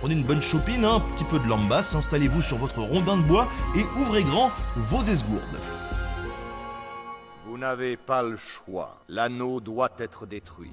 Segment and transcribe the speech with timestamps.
[0.00, 3.22] prenez une bonne chopine, hein, un petit peu de lambasse, installez-vous sur votre rondin de
[3.22, 3.46] bois
[3.76, 5.60] et ouvrez grand vos esgourdes.
[7.46, 9.02] Vous n'avez pas le choix.
[9.08, 10.72] L'anneau doit être détruit.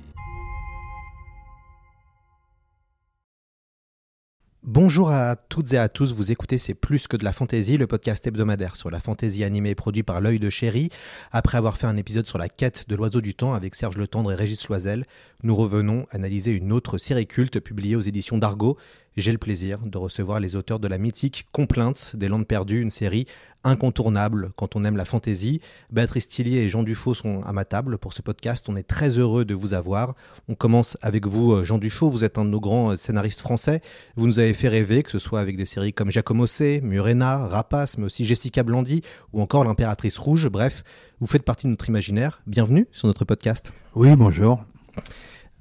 [4.63, 7.87] Bonjour à toutes et à tous, vous écoutez C'est plus que de la fantaisie, le
[7.87, 10.89] podcast hebdomadaire sur la fantaisie animée produit par l'œil de chéri.
[11.31, 14.07] Après avoir fait un épisode sur la quête de l'oiseau du temps avec Serge Le
[14.07, 15.05] Tendre et Régis Loisel,
[15.43, 18.77] nous revenons analyser une autre série culte publiée aux éditions d'Argo.
[19.17, 22.91] J'ai le plaisir de recevoir les auteurs de la mythique Complainte des Landes Perdues, une
[22.91, 23.25] série
[23.63, 25.59] incontournable quand on aime la fantaisie.
[25.89, 28.67] Béatrice Tillier et Jean Dufaux sont à ma table pour ce podcast.
[28.69, 30.13] On est très heureux de vous avoir.
[30.49, 32.11] On commence avec vous, Jean Dufaux.
[32.11, 33.81] Vous êtes un de nos grands scénaristes français.
[34.17, 37.47] Vous nous avez fait rêver, que ce soit avec des séries comme Giacomo C, Murena,
[37.47, 39.01] Rapace, mais aussi Jessica Blandy
[39.33, 40.47] ou encore L'Impératrice Rouge.
[40.47, 40.83] Bref,
[41.19, 42.43] vous faites partie de notre imaginaire.
[42.45, 43.73] Bienvenue sur notre podcast.
[43.95, 44.63] Oui, bonjour.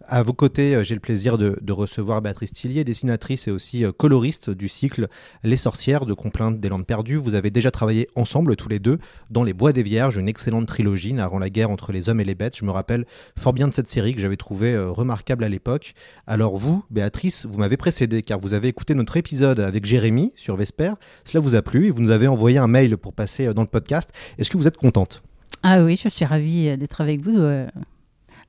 [0.08, 4.68] À vos côtés, j'ai le plaisir de, recevoir Béatrice Tillier, dessinatrice et aussi coloriste du
[4.68, 5.08] cycle
[5.42, 7.16] Les Sorcières de Complainte des Landes Perdues.
[7.16, 8.98] Vous avez déjà travaillé ensemble tous les deux
[9.30, 12.24] dans Les Bois des Vierges, une excellente trilogie narrant la guerre entre les hommes et
[12.24, 12.56] les bêtes.
[12.56, 13.04] Je me rappelle
[13.36, 15.94] fort bien de cette série que j'avais trouvée remarquable à l'époque.
[16.28, 20.54] Alors vous, Béatrice, vous m'avez précédé car vous avez écouté notre épisode avec Jérémy sur
[20.54, 20.92] Vesper.
[21.24, 23.68] Cela vous a plu et vous nous avez envoyé un mail pour passer dans le
[23.68, 24.12] podcast.
[24.38, 25.24] Est-ce que vous êtes contente?
[25.64, 27.66] Ah oui, je suis ravie d'être avec vous euh,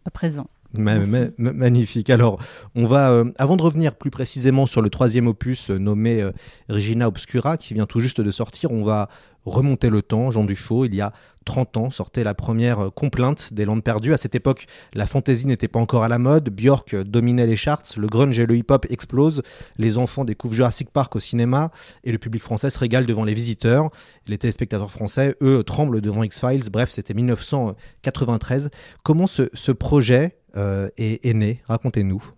[0.06, 0.48] à présent.
[0.78, 1.00] Ma
[1.38, 2.10] ma magnifique.
[2.10, 2.40] Alors,
[2.76, 6.32] on va, euh, avant de revenir plus précisément sur le troisième opus euh, nommé euh,
[6.70, 9.10] Regina Obscura, qui vient tout juste de sortir, on va
[9.48, 10.32] remonter le temps.
[10.32, 11.14] Jean Dufaux, il y a
[11.46, 14.14] 30 ans, sortait la première complainte des Landes perdues.
[14.14, 16.50] À cette époque, la fantaisie n'était pas encore à la mode.
[16.50, 19.42] Björk dominait les charts, le grunge et le hip-hop explosent.
[19.78, 21.72] Les enfants découvrent Jurassic Park au cinéma
[22.04, 23.90] et le public français se régale devant les visiteurs.
[24.28, 26.70] Les téléspectateurs français, eux, tremblent devant X-Files.
[26.70, 28.70] Bref, c'était 1993.
[29.04, 31.62] Comment ce, projet euh, est, né?
[31.68, 32.37] Racontez-nous.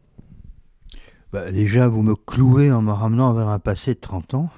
[1.32, 4.50] Bah, déjà, vous me clouez en me ramenant vers un passé de 30 ans.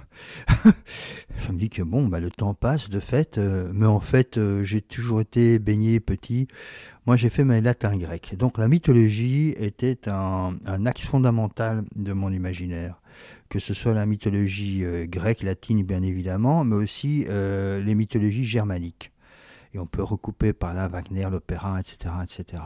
[0.65, 4.37] je me dis que bon, bah, le temps passe de fait, euh, mais en fait,
[4.37, 6.47] euh, j'ai toujours été baigné petit.
[7.05, 8.35] Moi, j'ai fait mes latin grec.
[8.37, 13.01] Donc, la mythologie était un, un, axe fondamental de mon imaginaire.
[13.49, 19.11] Que ce soit la mythologie euh, grecque, latine, bien évidemment, mais aussi les mythologies germaniques
[19.73, 22.61] et on peut recouper par là Wagner, l'opéra, etc., etc.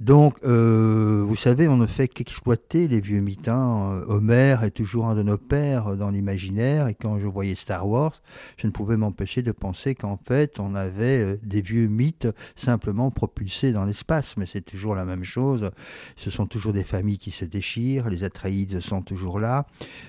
[0.00, 3.48] Donc, euh, vous savez, on ne fait qu'exploiter les vieux mythes.
[3.48, 4.02] Hein.
[4.08, 8.20] Homère est toujours un de nos pères dans l'imaginaire, et quand je voyais Star Wars,
[8.56, 13.72] je ne pouvais m'empêcher de penser qu'en fait, on avait des vieux mythes simplement propulsés
[13.72, 15.70] dans l'espace, mais c'est toujours la même chose.
[16.16, 19.66] Ce sont toujours des familles qui se déchirent, les Atreides sont toujours là.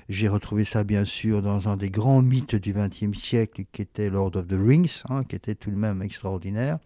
[0.10, 4.10] J'ai retrouvé ça, bien sûr, dans un des grands mythes du XXe siècle, qui était
[4.10, 6.80] Lord of the Rings, hein, qui était tout de même extraordinaire.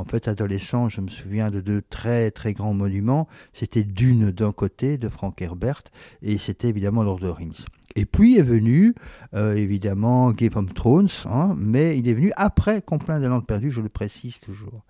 [0.00, 3.28] En fait, adolescent, je me souviens de deux très très grands monuments.
[3.52, 5.82] C'était Dune d'un côté de Frank Herbert
[6.22, 7.66] et c'était évidemment Lord of Rings.
[7.96, 8.94] Et puis est venu
[9.34, 13.70] euh, évidemment Game of Thrones, hein, mais il est venu après Complaint des Landes perdues,
[13.70, 14.86] je le précise toujours.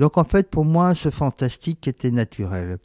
[0.00, 2.78] Donc en fait, pour moi, ce fantastique était naturel.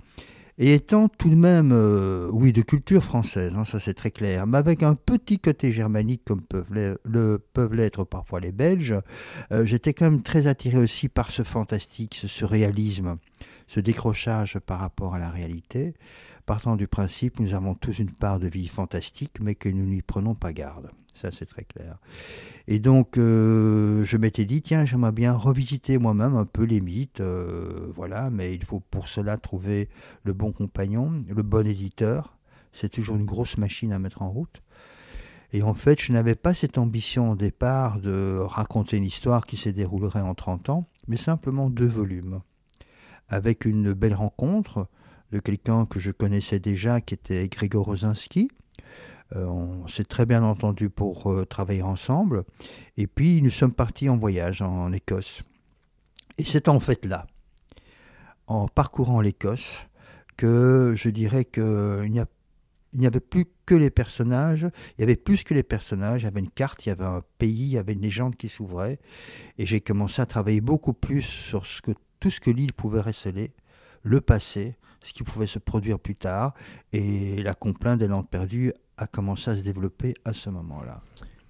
[0.59, 4.45] Et étant tout de même, euh, oui, de culture française, hein, ça c'est très clair,
[4.45, 7.41] mais avec un petit côté germanique comme peuvent l'être, le,
[7.71, 8.93] l'être parfois les Belges,
[9.51, 13.17] euh, j'étais quand même très attiré aussi par ce fantastique, ce surréalisme,
[13.67, 15.95] ce décrochage par rapport à la réalité,
[16.45, 20.03] partant du principe nous avons tous une part de vie fantastique, mais que nous n'y
[20.03, 20.91] prenons pas garde.
[21.13, 21.97] Ça, c'est très clair.
[22.67, 27.21] Et donc, euh, je m'étais dit, tiens, j'aimerais bien revisiter moi-même un peu les mythes,
[27.21, 29.89] euh, voilà, mais il faut pour cela trouver
[30.23, 32.37] le bon compagnon, le bon éditeur.
[32.71, 34.63] C'est toujours une grosse machine à mettre en route.
[35.51, 39.55] Et en fait, je n'avais pas cette ambition au départ de raconter une histoire qui
[39.55, 42.41] se déroulerait en 30 ans, mais simplement deux volumes.
[43.29, 44.87] Avec une belle rencontre
[45.31, 48.49] de quelqu'un que je connaissais déjà, qui était Grégor Rosinski,
[49.35, 52.43] on s'est très bien entendu pour euh, travailler ensemble.
[52.97, 55.41] Et puis nous sommes partis en voyage en, Écosse.
[56.37, 57.27] Et c'est en fait là,
[58.47, 59.85] en parcourant l'Écosse,
[60.37, 62.21] que je dirais qu'il n'y
[62.93, 66.25] il n'y avait plus que les personnages, il y avait plus que les personnages, il
[66.25, 68.49] y avait une carte, il y avait un pays, il y avait une légende qui
[68.49, 68.99] s'ouvrait,
[69.57, 73.01] et j'ai commencé à travailler beaucoup plus sur ce que, tout ce que l'île pouvait
[73.01, 73.51] récéler,
[74.03, 76.53] le passé, ce qui pouvait se produire plus tard,
[76.91, 81.01] et la complainte des landes perdues a commencé à se développer à ce moment-là.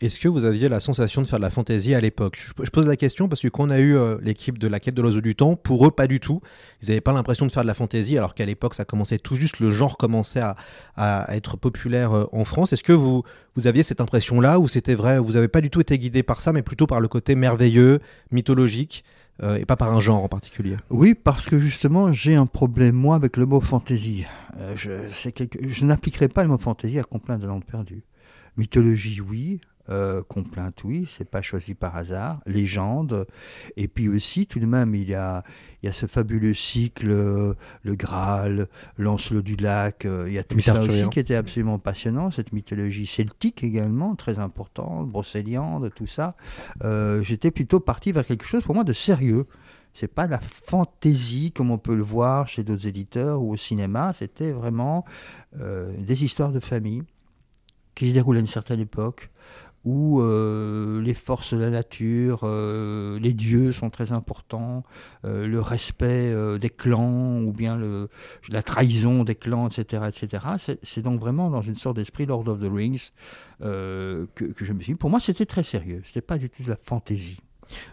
[0.03, 2.37] Est-ce que vous aviez la sensation de faire de la fantaisie à l'époque?
[2.61, 4.95] Je, pose la question parce que quand on a eu euh, l'équipe de la quête
[4.95, 6.41] de l'oiseau du temps, pour eux, pas du tout.
[6.81, 9.35] Ils n'avaient pas l'impression de faire de la fantaisie, alors qu'à l'époque, ça commençait tout
[9.35, 10.57] juste, le genre commençait à,
[10.97, 12.73] à être populaire euh, en France.
[12.73, 13.23] Est-ce que vous,
[13.55, 16.41] vous aviez cette impression-là, ou c'était vrai, vous n'avez pas du tout été guidé par
[16.41, 17.99] ça, mais plutôt par le côté merveilleux,
[18.29, 19.05] mythologique?
[19.41, 20.77] Euh, et pas par un genre en particulier.
[20.89, 24.25] Oui, parce que justement, j'ai un problème, moi, avec le mot fantaisie.
[24.59, 28.03] Euh, je n'appliquerai pas le mot fantaisie à Complainte de l'Ande perdue.
[28.57, 29.59] Mythologie, oui.
[29.89, 32.39] Euh, complainte, oui, c'est pas choisi par hasard.
[32.45, 33.27] Légende.
[33.75, 35.44] Et puis aussi, tout de même, il y a,
[35.81, 37.53] il y a ce fabuleux cycle, euh,
[37.83, 40.06] le Graal, Lancelot du Lac.
[40.06, 42.31] euh, il y a tout ça aussi qui était absolument passionnant.
[42.31, 46.38] Cette mythologie celtique également, très importante, brocéliande, tout ça.
[46.83, 49.47] Euh, J'étais plutôt parti vers quelque chose pour moi de sérieux.
[49.94, 54.13] C'est pas la fantaisie comme on peut le voir chez d'autres éditeurs ou au cinéma.
[54.18, 55.06] C'était vraiment
[55.56, 57.03] des histoires de famille
[57.94, 59.29] qui se déroulent à une certaine époque
[59.85, 64.83] où euh, les forces de la nature, euh, les dieux sont très importants,
[65.25, 67.80] euh, le respect des clans ou bien
[68.50, 70.03] la trahison des clans, etc.
[70.07, 70.44] etc.
[70.83, 73.09] C'est- donc vraiment dans une sorte d'esprit Lord of the Rings
[73.59, 74.95] que, que je me suis.
[74.95, 76.01] Pour moi, c'était très sérieux.
[76.06, 77.38] C'était pas du tout de la fantaisie.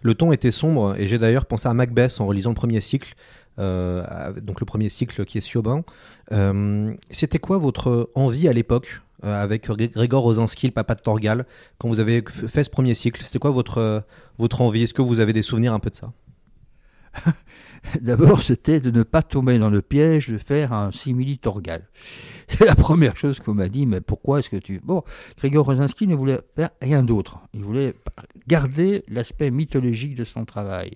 [0.02, 3.14] Le ton était sombre et j'ai d'ailleurs pensé à Macbeth en relisant le premier cycle,
[3.58, 5.84] donc le premier cycle qui est Siobhan.
[6.32, 11.00] Euh, C'était quoi votre envie à l'époque euh, avec Gré- Grégor Rosinski, le papa de
[11.00, 11.44] Torgal,
[11.78, 13.22] quand vous avez fait ce premier cycle?
[13.24, 14.00] C'était quoi votre, euh,
[14.38, 14.84] votre envie?
[14.84, 16.12] Est-ce que vous avez des souvenirs un peu de ça?
[18.00, 21.88] D'abord, c'était de ne pas tomber dans le piège de faire un simili Torgal.
[22.48, 24.80] C'est la première chose qu'on m'a dit, mais pourquoi est-ce que tu...
[24.82, 25.02] Bon,
[25.38, 27.38] Grégor Rosinski ne voulait faire rien d'autre.
[27.54, 27.94] Il voulait
[28.48, 30.92] garder l'aspect mythologique de son travail.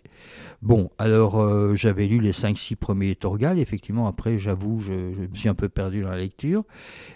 [0.63, 5.35] Bon, alors euh, j'avais lu les 5-6 premiers Torgal, effectivement, après, j'avoue, je, je me
[5.35, 6.65] suis un peu perdu dans la lecture.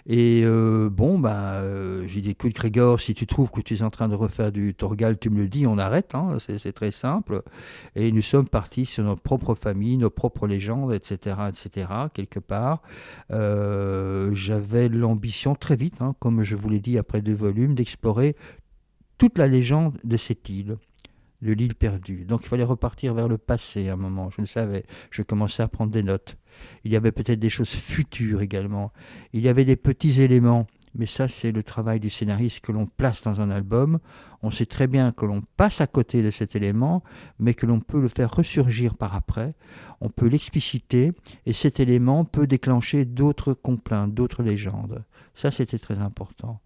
[0.05, 3.81] Et euh, bon, bah, euh, j'ai dit, écoute Grégor, si tu trouves que tu es
[3.81, 6.91] en train de refaire du Torgal, tu me le dis, on arrête, hein, c'est très
[6.91, 7.41] simple.
[7.95, 12.81] Et nous sommes partis sur notre propre famille, nos propres légendes, etc., etc., quelque part.
[13.31, 18.35] Euh, J'avais l'ambition très vite, hein, comme je vous l'ai dit après deux volumes, d'explorer
[19.17, 20.77] toute la légende de cette île,
[21.41, 22.25] de l'île perdue.
[22.25, 24.83] Donc il fallait repartir vers le passé à un moment, je le savais.
[25.11, 26.37] Je commençais à prendre des notes.
[26.83, 28.91] Il y avait peut-être des choses futures également.
[29.33, 30.67] Il y avait des petits éléments.
[30.95, 33.99] Mais ça, c'est le travail du scénariste que l'on place dans un album.
[34.41, 37.03] On sait très bien que l'on passe à côté de cet élément,
[37.39, 39.53] mais que l'on peut le faire ressurgir par après.
[39.99, 41.11] On peut l'expliciter,
[41.45, 45.03] et cet élément peut déclencher d'autres complaintes, d'autres légendes.
[45.35, 46.61] Ça, c'était très important.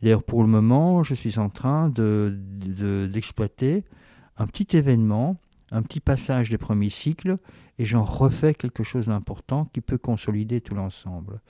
[0.00, 3.84] D'ailleurs, pour le moment, je suis en train de- de- d'exploiter
[4.36, 5.40] un petit événement,
[5.72, 7.38] un petit passage des premiers cycles,
[7.80, 11.40] et j'en refais quelque chose d'important qui peut consolider tout l'ensemble.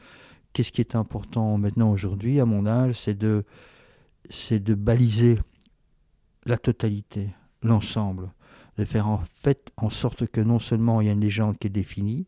[0.54, 3.44] Qu'est-ce qui est important maintenant aujourd'hui, à mon âge, c'est de,
[4.30, 5.38] c'est de baliser
[6.48, 7.28] la totalité,
[7.62, 8.30] l'ensemble,
[8.76, 11.66] de faire en fait en sorte que non seulement il y a une légende qui
[11.66, 12.26] est définie,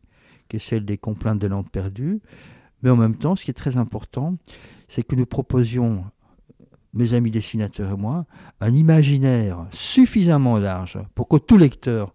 [0.48, 2.20] qui est celle des complaintes de l'ande perdue,
[2.82, 4.36] mais en même temps, ce qui est très important,
[4.88, 6.04] c'est que nous proposions,
[6.92, 8.26] mes amis dessinateurs et moi,
[8.60, 12.14] un imaginaire suffisamment large pour que tout lecteur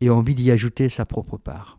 [0.00, 1.78] ait envie d'y ajouter sa propre part,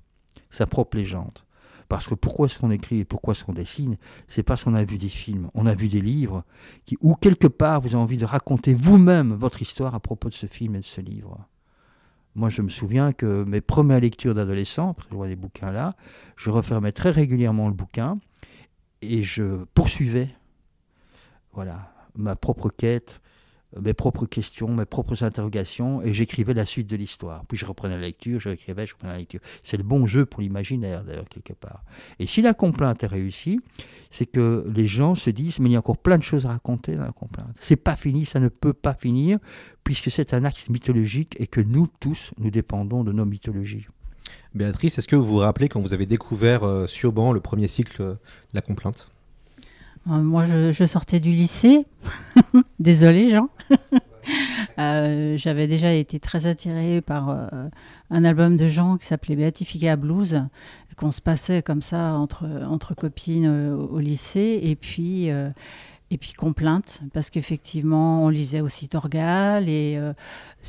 [0.50, 1.40] sa propre légende.
[1.88, 3.98] Parce que pourquoi est-ce qu'on écrit et pourquoi est-ce qu'on dessine
[4.28, 6.44] C'est parce qu'on a vu des films, on a vu des livres,
[6.86, 10.34] qui, où quelque part vous avez envie de raconter vous-même votre histoire à propos de
[10.34, 11.38] ce film et de ce livre.
[12.34, 15.72] Moi, je me souviens que mes premières lectures d'adolescent, parce que je vois des bouquins
[15.72, 15.96] là,
[16.36, 18.20] je refermais très régulièrement le bouquin
[19.02, 20.30] et je poursuivais
[21.56, 23.22] voilà, ma propre quête,
[23.80, 27.46] mes propres questions, mes propres interrogations, et j'écrivais la suite de l'histoire.
[27.48, 29.42] Puis je reprenais la lecture, je réécrivais, je reprenais la lecture.
[29.64, 31.84] C'est le bon jeu pour l'imaginaire, d'ailleurs, quelque part.
[32.20, 33.60] Et si la complainte est réussie,
[34.12, 36.50] c'est que les gens se disent, mais il y a encore plein de choses à
[36.50, 37.56] raconter dans la complainte.
[37.60, 39.40] C'est pas fini, ça ne peut pas finir,
[39.84, 43.88] puisque c'est un axe mythologique et que nous tous, nous dépendons de nos mythologies.
[44.54, 48.02] Béatrice, est-ce que vous vous rappelez quand vous avez découvert euh, Siobhan, le premier cycle
[48.02, 48.18] de
[48.54, 49.10] la complainte?
[50.06, 51.86] Moi, je, je sortais du lycée.
[52.80, 53.50] Désolé, Jean.
[54.80, 57.46] Euh, J'avais déjà été très attirée par euh,
[58.10, 60.42] un album de Jean qui s'appelait Beatifica Blues,
[60.98, 64.60] qu'on se passait comme ça entre, entre copines euh, au lycée.
[64.64, 65.30] Et puis.
[65.30, 65.52] euh,
[66.12, 70.14] et puis complainte, parce qu'effectivement, on lisait aussi Torgal et euh,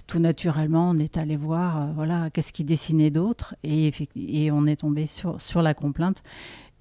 [0.07, 4.67] tout naturellement, on est allé voir, euh, voilà, qu'est-ce qui dessinait d'autre, et, et on
[4.67, 6.23] est tombé sur, sur la complainte.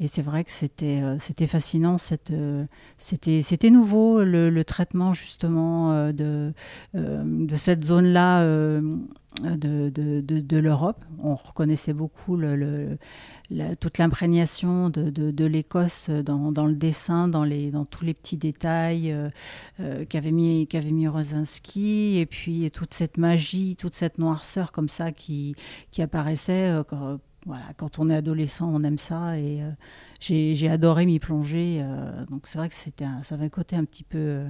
[0.01, 1.95] Et c'est vrai que c'était euh, c'était fascinant,
[2.31, 2.65] euh,
[2.97, 6.53] c'était c'était nouveau le, traitement justement euh, de,
[6.93, 8.81] de cette zone-là euh,
[9.41, 11.05] de, de, de, l'Europe.
[11.23, 12.37] On reconnaissait beaucoup
[13.79, 19.15] toute l'imprégnation de, l'Écosse dans, dans le dessin, dans, les, dans tous les petits détails
[20.09, 25.11] qu'avait mis, qu'avait mis Rosinski, et puis toute cette magie, toute cette noirceur comme ça
[25.11, 25.55] qui,
[25.91, 26.73] qui apparaissait.
[27.45, 29.69] Voilà, quand on est adolescent, on aime ça, et euh,
[30.19, 31.79] j'ai adoré m'y plonger.
[31.81, 34.43] euh, donc c'est vrai que c'était ça avait un côté un petit peu,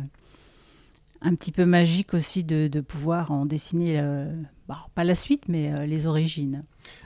[1.21, 4.31] un petit peu magique aussi de, de pouvoir en dessiner, euh,
[4.67, 6.63] bah, pas la suite, mais les origines.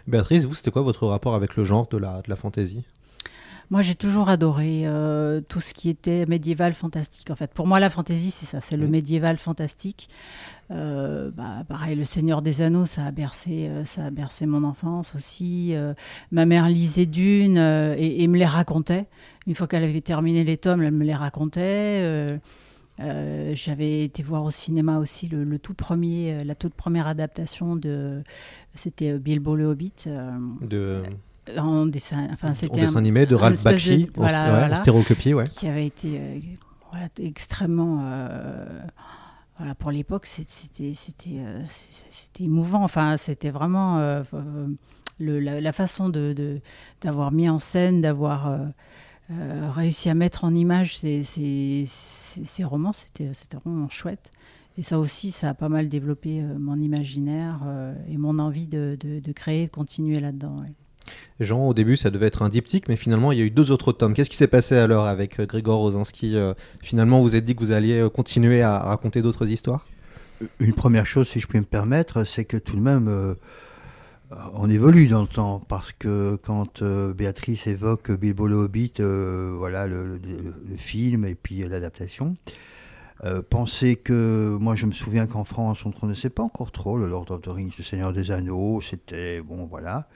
[0.07, 2.85] Béatrice, vous, c'était quoi votre rapport avec le genre de la, de la fantasy
[3.71, 7.29] Moi, j'ai toujours adoré euh, tout ce qui était médiéval fantastique.
[7.29, 8.91] En fait, pour moi, la fantasy, c'est ça, c'est le Mhm.
[8.91, 10.09] médiéval fantastique.
[10.71, 14.63] Euh, bah, pareil, Le Seigneur des Anneaux, ça a bercé, euh, ça a bercé mon
[14.63, 15.75] enfance aussi.
[15.75, 15.93] Euh,
[16.31, 19.05] ma mère lisait Dune et, et me les racontait.
[19.45, 22.01] Une fois qu'elle avait terminé les tomes, elle me les racontait.
[22.01, 22.37] Euh,
[23.55, 28.23] J'avais été voir au cinéma aussi le, le tout premier, la toute première adaptation de,
[28.73, 29.93] c'était Bilbo le Hobbit.
[30.07, 31.01] euh, de,
[31.57, 34.49] en dessin, enfin, en c'était dessin animé de Ralph Bakshi, de- en- voilà, en
[35.33, 35.47] ouais.
[35.47, 36.39] qui avait été euh,
[36.91, 38.65] voilà, extrêmement euh,
[39.57, 40.93] voilà pour l'époque c'était
[41.39, 41.61] euh,
[42.09, 43.99] c'était émouvant enfin c'était vraiment
[45.19, 46.59] le- la, la façon de de-
[47.01, 48.47] d'avoir mis en scène d'avoir
[49.75, 54.31] réussi à mettre en image ces, ces, ces- ces romans c'était c'était vraiment chouette
[54.77, 58.65] et ça aussi ça a pas mal développé euh, mon imaginaire euh, et mon envie
[58.65, 60.73] de, de, de créer de continuer là-dedans ouais.
[61.39, 63.71] Jean, au début, ça devait être un diptyque, mais finalement, il y a eu deux
[63.71, 64.13] autres tomes.
[64.13, 67.61] Qu'est-ce qui s'est passé alors avec euh, Grégor Rosinski euh, Finalement, vous êtes dit que
[67.61, 69.85] vous alliez euh, continuer à raconter d'autres histoires?
[70.59, 73.35] Une première chose, si je puis me permettre, c'est que tout de même,
[74.53, 80.17] on évolue dans le temps, parce que quand Béatrice évoque Bilbo le Hobbit, voilà, le,
[80.77, 82.37] film et puis l'adaptation,
[83.25, 86.97] euh, pensez que, moi je me souviens qu'en France, on ne connaissait pas encore trop
[86.97, 90.07] le Lord of the Rings, le Seigneur des Anneaux, c'était, bon voilà.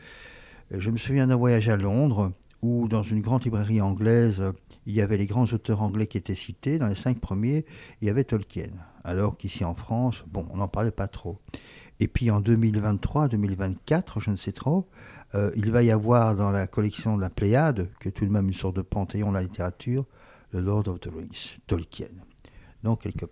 [0.75, 2.31] Je me souviens d'un voyage à Londres,
[2.63, 4.43] où dans une grande librairie anglaise,
[4.87, 7.63] il y avait les grands auteurs anglais qui étaient cités, dans les cinq premiers,
[8.01, 8.71] il y avait Tolkien.
[9.03, 11.37] Alors qu'ici en France, bon, on n'en parlait pas trop.
[11.99, 14.89] Et puis en 2023, 2024, je ne sais trop,
[15.35, 18.31] euh, il va y avoir dans la collection de la Pléiade, qui est tout de
[18.31, 20.05] même une sorte de panthéon de la littérature,
[20.51, 22.07] le Lord of the Rings, Tolkien.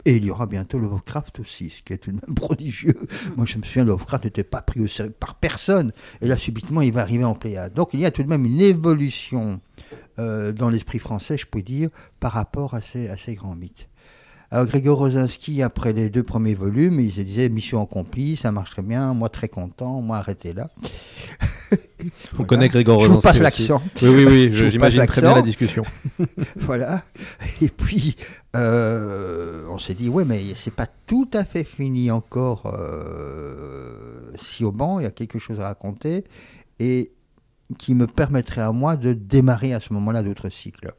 [0.06, 2.96] Et il y aura bientôt Lovecraft aussi, ce qui est tout de même prodigieux.
[3.36, 5.92] Moi, je me souviens, Lovecraft n'était pas pris au sérieux par personne.
[6.22, 7.74] Et là, subitement, il va arriver en Pléiade.
[7.74, 9.60] Donc, il y a tout de même une évolution
[10.20, 11.90] euh, dans l'esprit français, je peux dire,
[12.20, 13.88] par rapport à ces grands mythes.
[14.54, 18.72] Alors Grégor Rosinski, après les deux premiers volumes, il se disait mission accomplie, ça marche
[18.72, 20.70] très bien, moi très content, moi arrêtez là.
[22.38, 23.68] On connaît Grégor Je vous Rosinski passe aussi.
[23.68, 23.82] l'accent.
[24.02, 25.84] Oui, oui, oui, je- Je j'imagine passe très bien la discussion.
[26.58, 27.02] voilà.
[27.62, 28.18] Et puis,
[28.58, 32.74] euh, on s'est dit, ouais, mais c'est pas tout à fait fini encore.
[32.76, 36.26] Euh, si au banc, il y a quelque chose à raconter.
[36.80, 37.12] Et
[37.78, 40.92] qui me permettrait à moi de démarrer à ce moment-là d'autres cycles.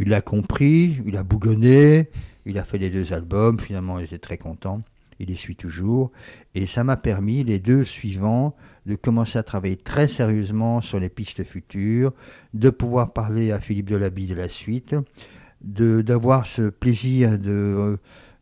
[0.00, 2.08] Il l'a compris, il a bougonné,
[2.46, 4.82] il a fait les deux albums, finalement il était très content,
[5.18, 6.10] il les suit toujours,
[6.54, 8.54] et ça m'a permis, les deux suivants,
[8.86, 12.12] de commencer à travailler très sérieusement sur les pistes futures,
[12.54, 14.96] de pouvoir parler à Philippe Delaby de la suite,
[15.62, 17.38] d'avoir ce plaisir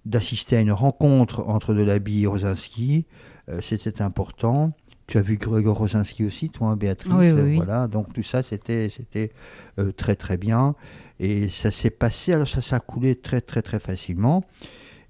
[0.07, 3.07] d'assister à une rencontre entre Delaby et Rosinski,
[3.51, 4.73] euh, c'était important.
[5.11, 7.57] Tu as vu Gregor Rosinski aussi, toi, hein, Béatrice Oui, oui, oui.
[7.57, 9.33] Voilà, donc tout ça, c'était c'était
[9.81, 10.77] euh, très très bien.
[11.19, 14.45] Et ça s'est passé, alors ça, ça a coulé très très très facilement.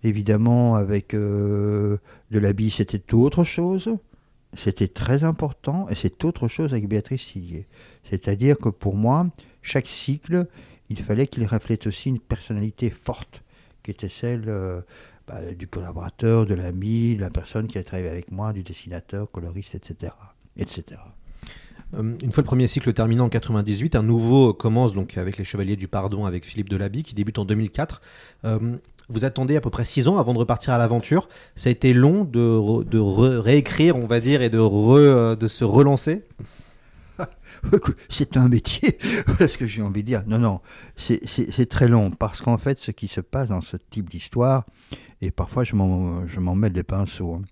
[0.03, 1.99] Évidemment, avec euh,
[2.31, 3.95] Delaby, c'était autre chose.
[4.57, 5.87] C'était très important.
[5.91, 7.67] Et c'est autre chose avec Béatrice Sillier.
[8.05, 9.27] C'est-à-dire que pour moi,
[9.61, 10.47] chaque cycle,
[10.89, 13.43] il fallait qu'il reflète aussi une personnalité forte,
[13.83, 14.81] qui était celle euh,
[15.31, 19.31] bah, du collaborateur, de l'ami, de la personne qui a travaillé avec moi, du dessinateur,
[19.31, 20.13] coloriste, etc.
[20.57, 20.83] etc.
[21.95, 25.45] Euh, Une fois le premier cycle terminé en 98, un nouveau commence donc avec les
[25.45, 28.01] Chevaliers du Pardon avec Philippe Delaby qui débute en 2004.
[28.45, 28.77] Euh,
[29.09, 31.29] vous attendez à peu près six ans avant de repartir à l'aventure.
[31.57, 35.37] Ça a été long de, re- de re- réécrire, on va dire, et de, re-
[35.37, 36.23] de se relancer?
[38.09, 40.23] c'est un métier, voilà ce que j'ai envie de dire.
[40.27, 40.61] Non, non,
[40.97, 44.65] c'est très long, parce qu'en fait, ce qui se passe dans ce type d'histoire,
[45.21, 47.43] et parfois je m'en mets des pinceaux, hein,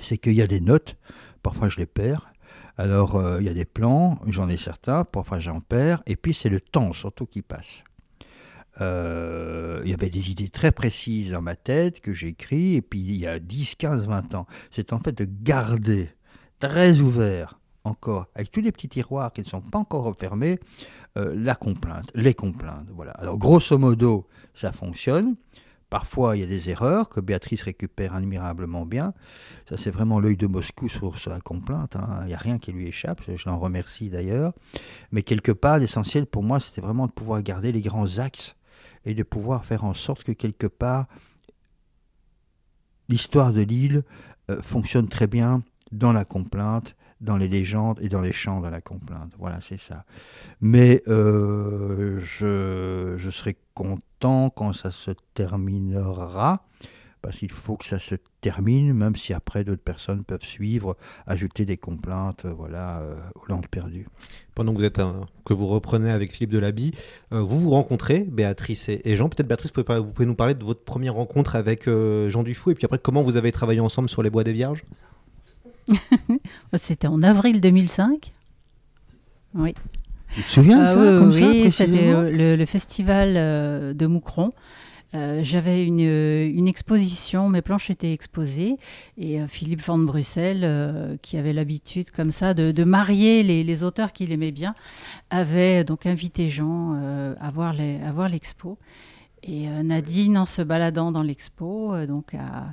[0.00, 0.96] c'est qu'il y a des notes,
[1.42, 2.32] parfois je les perds,
[2.76, 6.34] alors euh, il y a des plans, j'en ai certains, parfois j'en perds, et puis
[6.34, 7.84] c'est le temps surtout qui passe.
[8.82, 13.00] Euh, il y avait des idées très précises dans ma tête que j'écris, et puis
[13.00, 16.10] il y a 10, 15, 20 ans, c'est en fait de garder
[16.58, 20.58] très ouvert encore, avec tous les petits tiroirs qui ne sont pas encore refermés,
[21.16, 22.88] euh, la complainte, les complaintes.
[22.92, 23.12] Voilà.
[23.12, 25.36] Alors, grosso modo, ça fonctionne.
[25.96, 29.14] Parfois, il y a des erreurs que Béatrice récupère admirablement bien.
[29.66, 31.96] Ça, c'est vraiment l'œil de Moscou sur, la complainte.
[31.96, 32.18] hein.
[32.24, 33.22] Il n'y a rien qui lui échappe.
[33.26, 34.52] Je l'en remercie d'ailleurs.
[35.10, 38.56] Mais quelque part, l'essentiel pour moi, c'était vraiment de pouvoir garder les grands axes
[39.06, 41.06] et de pouvoir faire en sorte que quelque part,
[43.08, 44.02] l'histoire de l'île
[44.50, 45.62] euh, fonctionne très bien
[45.92, 49.32] dans la complainte, dans les légendes et dans les chants de la complainte.
[49.38, 50.04] Voilà, c'est ça.
[50.60, 56.64] Mais euh, je, je serai content quand ça se terminera,
[57.22, 60.96] parce qu'il faut que ça se termine, même si après d'autres personnes peuvent suivre,
[61.26, 64.06] ajouter des complaintes, euh, voilà, euh, aux langues perdues.
[64.54, 66.92] Pendant que vous, êtes un- que vous reprenez avec Philippe Delaby,
[67.32, 69.28] euh, vous vous rencontrez, Béatrice et, et Jean.
[69.28, 72.30] Peut-être Béatrice, vous pouvez, pas- vous pouvez nous parler de votre première rencontre avec euh,
[72.30, 74.84] Jean Dufou et puis après comment vous avez travaillé ensemble sur les Bois des Vierges?
[76.74, 78.32] C'était en avril 2005.
[79.54, 79.74] Oui.
[80.36, 82.18] Tu te souviens de Ah ça, oui, comme oui, ça, c'était précisément?
[82.20, 84.50] euh, le, le festival euh, de Moucron.
[85.14, 88.76] Euh, J'avais une, une exposition, mes planches étaient exposées,
[89.16, 93.64] et euh, Philippe Van Bruxelles, euh, qui avait l'habitude comme ça de, de marier les,
[93.64, 94.72] les auteurs qu'il aimait bien,
[95.30, 96.96] avait donc invité Jean
[97.40, 97.72] à voir
[98.28, 98.78] l'expo.
[99.42, 102.66] Et Nadine, en se baladant dans l'expo, donc a,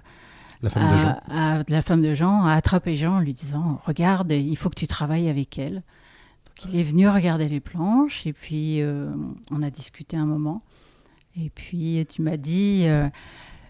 [0.63, 1.63] La femme de Jean.
[1.69, 4.87] la femme de Jean a attrapé Jean en lui disant Regarde, il faut que tu
[4.87, 5.83] travailles avec elle.
[6.61, 9.11] Donc il est venu regarder les planches et puis euh,
[9.51, 10.63] on a discuté un moment.
[11.35, 13.09] Et puis tu m'as dit euh,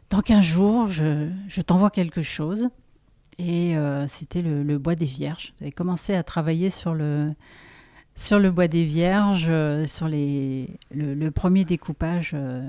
[0.10, 2.68] Dans 15 jours, je, je t'envoie quelque chose.
[3.40, 5.54] Et euh, c'était le, le bois des Vierges.
[5.60, 7.34] J'avais commencé à travailler sur le,
[8.16, 12.68] sur le bois des Vierges, euh, sur les, le, le premier découpage euh,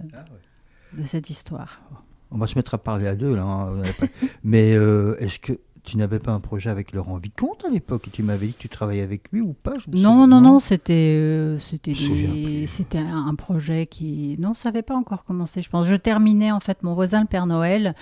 [0.96, 1.82] de cette histoire.
[2.30, 3.42] On va se mettre à parler à deux, là.
[3.42, 3.82] hein,
[4.44, 5.52] Mais est-ce que
[5.84, 8.68] tu n'avais pas un projet avec Laurent Vicomte à l'époque Tu m'avais dit que tu
[8.68, 13.86] travaillais avec lui ou pas Je me Non, non, non, c'était euh, c'était un projet
[13.86, 15.62] qui non, ça n'avait pas encore commencé.
[15.62, 15.86] Je pense.
[15.86, 17.94] Je terminais en fait mon voisin le Père Noël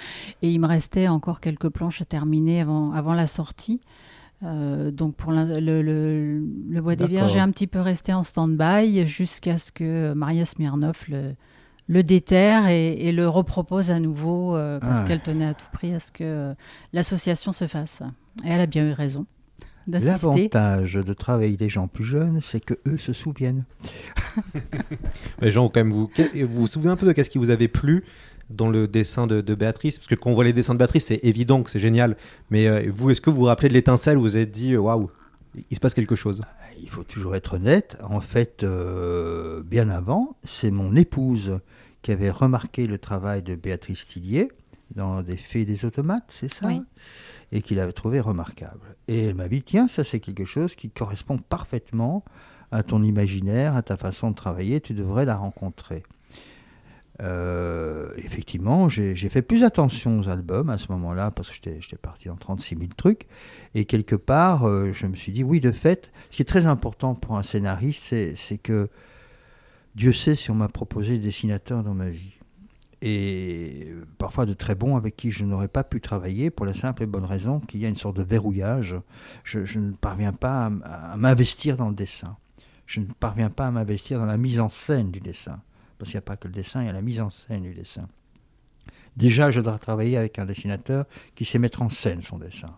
[0.43, 3.81] et il me restait encore quelques planches à terminer avant avant la sortie.
[4.45, 7.07] Euh, donc pour le, le, le bois des.
[7.07, 11.35] Vierges est un petit peu resté en stand-by jusqu'à ce que Maria Smirnov le,
[11.89, 15.05] le déterre et, et le repropose à nouveau euh, parce Ah.
[15.07, 16.55] qu'elle tenait à tout prix à ce que euh,
[16.93, 18.03] l'association se fasse.
[18.45, 19.27] Et elle a bien eu raison.
[19.89, 23.65] L'avantage de travailler des gens plus jeunes, c'est que eux se souviennent.
[25.41, 27.67] Mais Jean, quand même, vous vous, vous souvenez un peu de qu'est-ce qui vous avait
[27.69, 28.05] plu
[28.49, 29.99] dans le dessin de, de Béatrice?
[29.99, 32.17] Parce que quand on voit les dessins de Béatrice, c'est évident que c'est génial.
[32.51, 34.77] Mais euh, vous, est-ce que vous vous rappelez de l'étincelle où vous vous êtes dit,
[34.77, 35.11] waouh,
[35.71, 36.43] il se passe quelque chose
[36.81, 37.97] Il faut toujours être honnête.
[38.03, 41.61] En fait, euh, bien avant, c'est mon épouse
[42.03, 44.51] qui avait remarqué le travail de Béatrice Tillier
[44.95, 46.83] dans Des Fées des automates, c'est ça Oui.
[47.51, 48.97] Et qu'il avait trouvé remarquable.
[49.09, 52.25] Et elle m'a dit, tiens, ça c'est quelque chose qui correspond parfaitement
[52.71, 56.03] à ton imaginaire, à ta façon de travailler, tu devrais la rencontrer.
[57.23, 62.29] Euh, effectivement, j'ai fait plus attention aux albums à ce moment-là, parce que j'étais parti
[62.29, 63.27] dans 36 000 trucs.
[63.75, 66.67] Et quelque part, euh, je me suis dit, oui, de fait, ce qui est très
[66.67, 68.89] important pour un scénariste, c'est que
[69.95, 72.35] Dieu sait si on m'a proposé des dessinateurs dans ma vie.
[73.05, 76.75] Et euh, parfois de très bons avec qui je n'aurais pas pu travailler pour la
[76.75, 78.97] simple et bonne raison qu'il y a une sorte de verrouillage.
[79.45, 82.37] Je, ne parviens pas à m'investir dans le dessin.
[82.87, 85.61] Je ne parviens pas à m'investir dans la mise en scène du dessin.
[86.03, 87.63] Parce qu'il n'y a pas que le dessin, il y a la mise en scène
[87.63, 88.09] du dessin.
[89.17, 91.05] Déjà, je dois travailler avec un dessinateur
[91.37, 92.77] qui sait mettre en scène son dessin.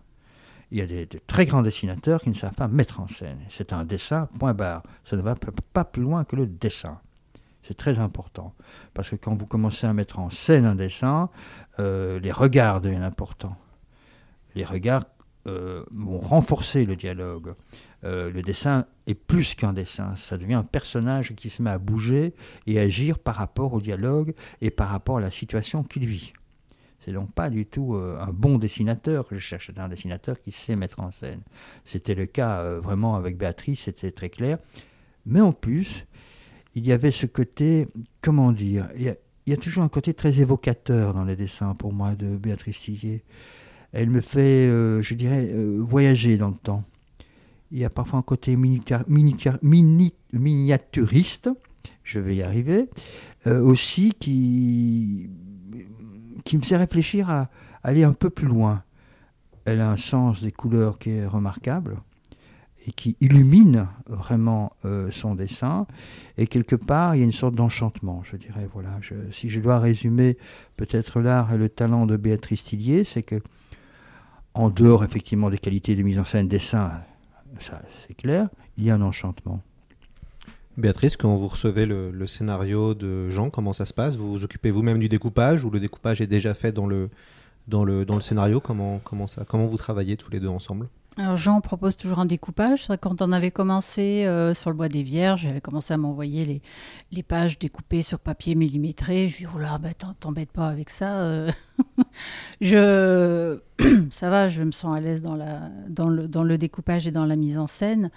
[0.69, 3.39] Il y a des, très grands dessinateurs qui ne savent pas mettre en scène.
[3.49, 4.83] C'est un dessin, point barre.
[5.03, 5.33] Ça ne va
[5.73, 6.99] pas plus loin que le dessin.
[7.63, 8.53] C'est très important.
[8.93, 11.31] Parce que quand vous commencez à mettre en scène un dessin,
[11.79, 13.57] euh, les regards deviennent importants.
[14.53, 15.05] Les regards
[15.47, 17.55] euh, vont renforcer le dialogue.
[18.05, 20.15] Euh, le dessin est plus qu'un dessin.
[20.15, 22.33] Ça devient un personnage qui se met à bouger
[22.67, 26.33] et agir par rapport au dialogue et par rapport à la situation qu'il vit.
[27.03, 30.51] C'est donc pas du tout euh, un bon dessinateur que je cherche, un dessinateur qui
[30.51, 31.41] sait mettre en scène.
[31.83, 34.59] C'était le cas euh, vraiment avec Béatrice, c'était très clair.
[35.25, 36.05] Mais en plus,
[36.75, 37.87] il y avait ce côté,
[38.21, 39.15] comment dire, il
[39.47, 43.23] y a, toujours un côté très évocateur dans les dessins pour moi de Béatrice Tillier.
[43.91, 46.83] Elle me fait, je dirais, voyager dans le temps.
[47.71, 48.81] Il y a parfois un côté mini-
[50.31, 51.49] miniaturiste,
[52.03, 52.89] je vais y arriver,
[53.47, 55.29] euh, aussi qui,
[56.43, 57.49] qui me fait réfléchir à
[57.83, 58.83] aller un peu plus loin.
[59.65, 61.97] Elle a un sens des couleurs qui est remarquable
[62.87, 65.87] et qui illumine vraiment euh, son dessin.
[66.37, 68.69] Et quelque part, il y a une sorte d'enchantement, je dirais.
[68.71, 68.99] Voilà,
[69.31, 70.37] si je dois résumer
[70.77, 73.41] peut-être l'art et le talent de Béatrice Tillier, c'est que,
[74.53, 76.91] en dehors effectivement des qualités de mise en scène, dessin,
[77.59, 79.61] ça c'est clair, il y a un enchantement.
[80.77, 84.17] Béatrice, quand vous recevez le, scénario de Jean, comment ça se passe?
[84.17, 87.09] Vous vous occupez vous-même du découpage ou le découpage est déjà fait dans le,
[87.69, 88.59] dans le, dans le scénario?
[88.59, 90.89] Comment, comment, ça, comment vous travaillez tous les deux ensemble?
[91.17, 92.87] Alors Jean propose toujours un découpage.
[92.99, 96.61] Quand on avait commencé euh, sur le bois des Vierges, j'avais commencé à m'envoyer
[97.11, 99.29] les, pages découpées sur papier millimétré.
[99.29, 101.21] Je dis, oh là, bah, t'embête pas avec ça.
[101.21, 101.49] euh.
[102.61, 103.59] je...
[104.09, 107.11] ça va, je me sens à l'aise dans, la, dans, le, dans le découpage et
[107.11, 108.11] dans la mise en scène.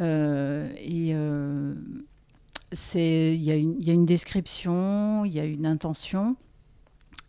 [0.00, 1.14] Euh, et
[2.72, 6.36] c'est- il y, y a une description, il y a une intention.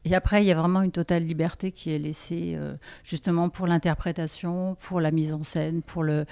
[0.05, 3.67] Et après, il y a vraiment une totale liberté qui est laissée euh, justement pour
[3.67, 6.25] l'interprétation, pour la mise en scène, pour le,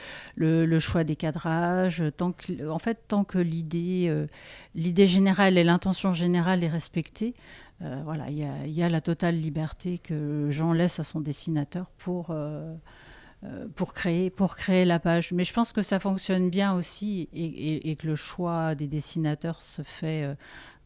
[0.80, 2.04] choix des cadrages.
[2.18, 4.28] Tant que, en fait, tant que l'idée, euh,
[5.06, 7.34] générale et l'intention générale est respectée,
[7.82, 8.38] euh, voilà, il
[8.72, 12.36] y a, la totale liberté que Jean laisse à son dessinateur pour,
[13.76, 15.32] pour, créer, pour créer la page.
[15.32, 19.82] Mais je pense que ça fonctionne bien aussi et, que le choix des dessinateurs se
[19.82, 20.36] fait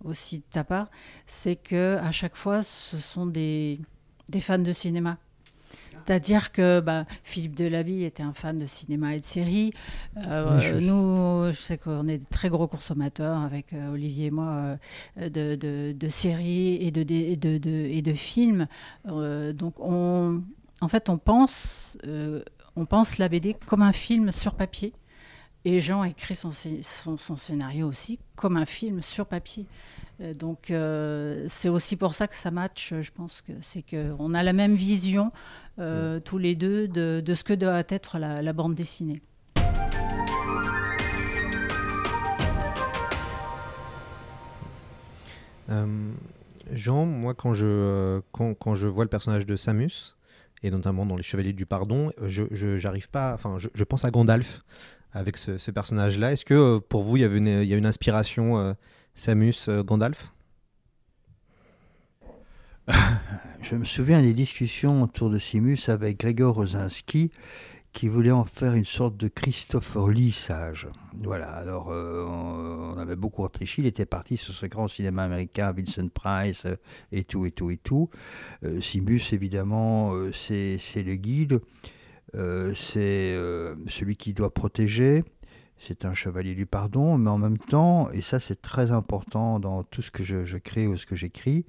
[0.04, 0.90] aussi de ta part.
[1.26, 3.80] C'est que à chaque fois, ce sont des,
[4.30, 5.18] des fans de cinéma.
[6.06, 9.72] C'est-à-dire que bah, Philippe Delaby était un fan de cinéma et de séries.
[10.28, 14.32] Euh, Oui, Nous, je sais qu'on est des très gros consommateurs avec euh, Olivier et
[14.32, 14.78] moi
[15.18, 18.68] euh, de, de- de séries et de, de, de- et de films.
[19.06, 20.44] Donc, on,
[20.82, 21.98] en fait, on pense,
[22.76, 24.94] on pense la BD comme un film sur papier.
[25.68, 29.66] Et Jean écrit son, scé- son, son scénario aussi comme un film sur papier.
[30.22, 34.34] Euh, donc euh, c'est aussi pour ça que ça match, je pense que c'est qu'on
[34.36, 35.32] a la même vision
[35.80, 39.22] euh, tous les deux de, de ce que doit être la, la bande dessinée.
[45.70, 46.12] Euh,
[46.72, 50.16] Jean, moi, quand je, quand, quand je vois le personnage de Samus,
[50.64, 53.34] et notamment dans Les Chevaliers du Pardon, je, je- j'arrive pas.
[53.34, 54.64] Enfin, je, je pense à Gandalf
[55.16, 56.34] avec ce, personnage-là.
[56.34, 58.74] Est-ce que euh, pour vous, il y, a une inspiration euh,
[59.16, 60.34] Samus-Gandalf
[63.62, 67.32] Je me souviens des discussions autour de Simus avec Grégor Rosinski
[67.96, 70.86] qui voulait en faire une sorte de Christopher Lee sage.
[71.24, 75.72] Voilà, alors euh, on avait beaucoup réfléchi, il était parti sur ce grand cinéma américain,
[75.72, 76.76] Vincent Price euh,
[77.14, 78.10] et tout, et tout, et tout.
[78.66, 81.60] Euh, Simus, évidemment, euh, c'est le guide, euh,
[82.34, 85.24] c'est euh, celui qui doit protéger,
[85.78, 89.84] c'est un chevalier du pardon, mais en même temps, et ça c'est très important dans
[89.84, 91.66] tout ce que je, crée ou ce que j'écris,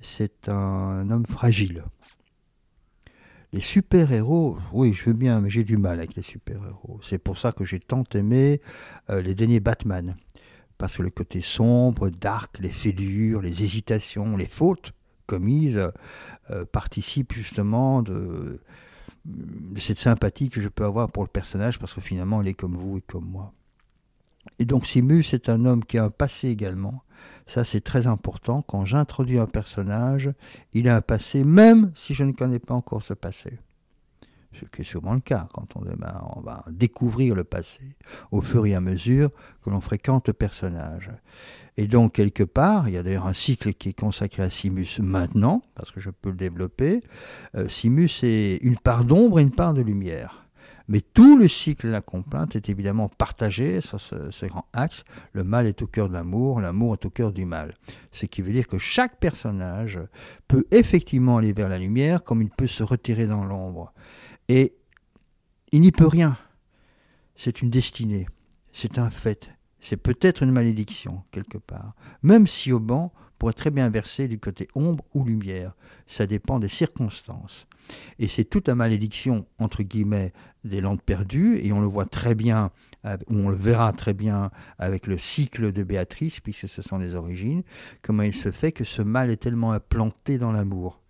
[0.00, 1.84] c'est un homme fragile.
[3.52, 7.00] Les super-héros, oui, je veux bien, mais j'ai du mal avec les super-héros.
[7.02, 8.60] C'est pour ça que j'ai tant aimé
[9.08, 10.16] euh, les derniers Batman.
[10.76, 14.92] Parce que le côté sombre, dark, les fêlures, les hésitations, les fautes
[15.26, 15.90] commises
[16.50, 18.60] euh, participent justement de
[19.76, 22.76] cette sympathie que je peux avoir pour le personnage, parce que finalement, il est comme
[22.76, 23.52] vous et comme moi.
[24.58, 27.02] Et donc Simus est un homme qui a un passé également.
[27.46, 28.62] Ça, c'est très important.
[28.62, 30.32] Quand j'introduis un personnage,
[30.72, 33.58] il a un passé, même si je ne connais pas encore ce passé.
[34.54, 37.96] Ce qui est souvent le cas quand on va découvrir le passé
[38.30, 39.30] au fur et à mesure
[39.62, 41.10] que l'on fréquente le personnage.
[41.80, 44.98] Et donc, quelque part, il y a d'ailleurs un cycle qui est consacré à Simus
[44.98, 47.04] maintenant, parce que je peux le développer.
[47.54, 50.48] Euh, Simus est une part d'ombre et une part de lumière.
[50.88, 55.04] Mais tout le cycle de la complainte est évidemment partagé sur ce, ce grand axe.
[55.32, 57.76] Le mal est au cœur de l'amour, l'amour est au cœur du mal.
[58.10, 60.00] Ce qui veut dire que chaque personnage
[60.48, 63.92] peut effectivement aller vers la lumière comme il peut se retirer dans l'ombre.
[64.48, 64.74] Et
[65.70, 66.36] il n'y peut rien.
[67.36, 68.26] C'est une destinée,
[68.72, 69.48] c'est un fait,
[69.80, 71.94] c'est peut-être une malédiction quelque part.
[72.22, 75.74] Même si au banc pourrait très bien verser du côté ombre ou lumière,
[76.06, 77.66] ça dépend des circonstances.
[78.18, 80.32] Et c'est toute la malédiction, entre guillemets,
[80.64, 82.70] des landes perdues, et on le voit très bien,
[83.04, 87.14] ou on le verra très bien avec le cycle de Béatrice, puisque ce sont les
[87.14, 87.62] origines,
[88.02, 91.00] comment il se fait que ce mal est tellement implanté dans l'amour.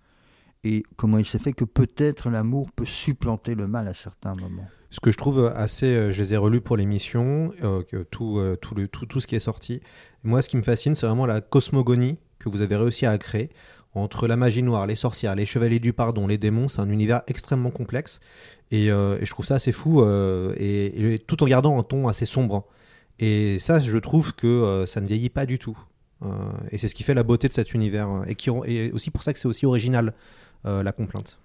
[0.65, 4.69] Et comment il se fait que peut-être l'amour peut supplanter le mal à certains moments.
[4.91, 8.57] Ce que je trouve assez, euh, je les ai relus pour l'émission, euh, tout, euh,
[8.57, 9.81] tout, tout, tout ce qui est sorti.
[10.23, 13.51] Moi, ce qui me fascine, c'est vraiment la cosmogonie que vous avez réussi à créer
[13.95, 16.69] entre la magie noire, les sorcières, les chevaliers du pardon, les démons.
[16.69, 18.21] C'est un univers extrêmement complexe
[18.71, 22.67] et, je trouve ça assez fou, et, tout en gardant un ton assez sombre.
[23.19, 25.77] Et ça, je trouve que ça ne vieillit pas du tout.
[26.71, 29.11] Et c'est ce qui fait la beauté de cet univers, euh, et, qui, et aussi
[29.11, 30.13] pour ça que c'est aussi original,
[30.65, 31.39] la complainte.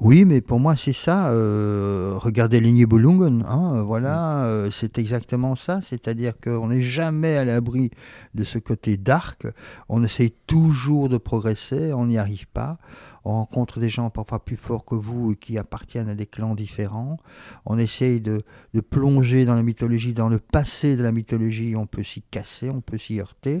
[0.00, 1.30] Oui, mais pour moi, c'est ça.
[1.30, 5.80] Euh, regardez Boulungen, hein, voilà, euh, c'est exactement ça.
[5.88, 7.90] C'est-à-dire qu'on n'est jamais à l'abri
[8.34, 9.46] de ce côté dark.
[9.88, 12.78] On essaye toujours de progresser, on n'y arrive pas.
[13.24, 16.54] On rencontre des gens parfois plus forts que vous et qui appartiennent à des clans
[16.54, 17.16] différents.
[17.64, 18.42] On essaye de,
[18.74, 22.68] de plonger dans la mythologie, dans le passé de la mythologie, on peut s'y casser,
[22.70, 23.60] on peut s'y heurter.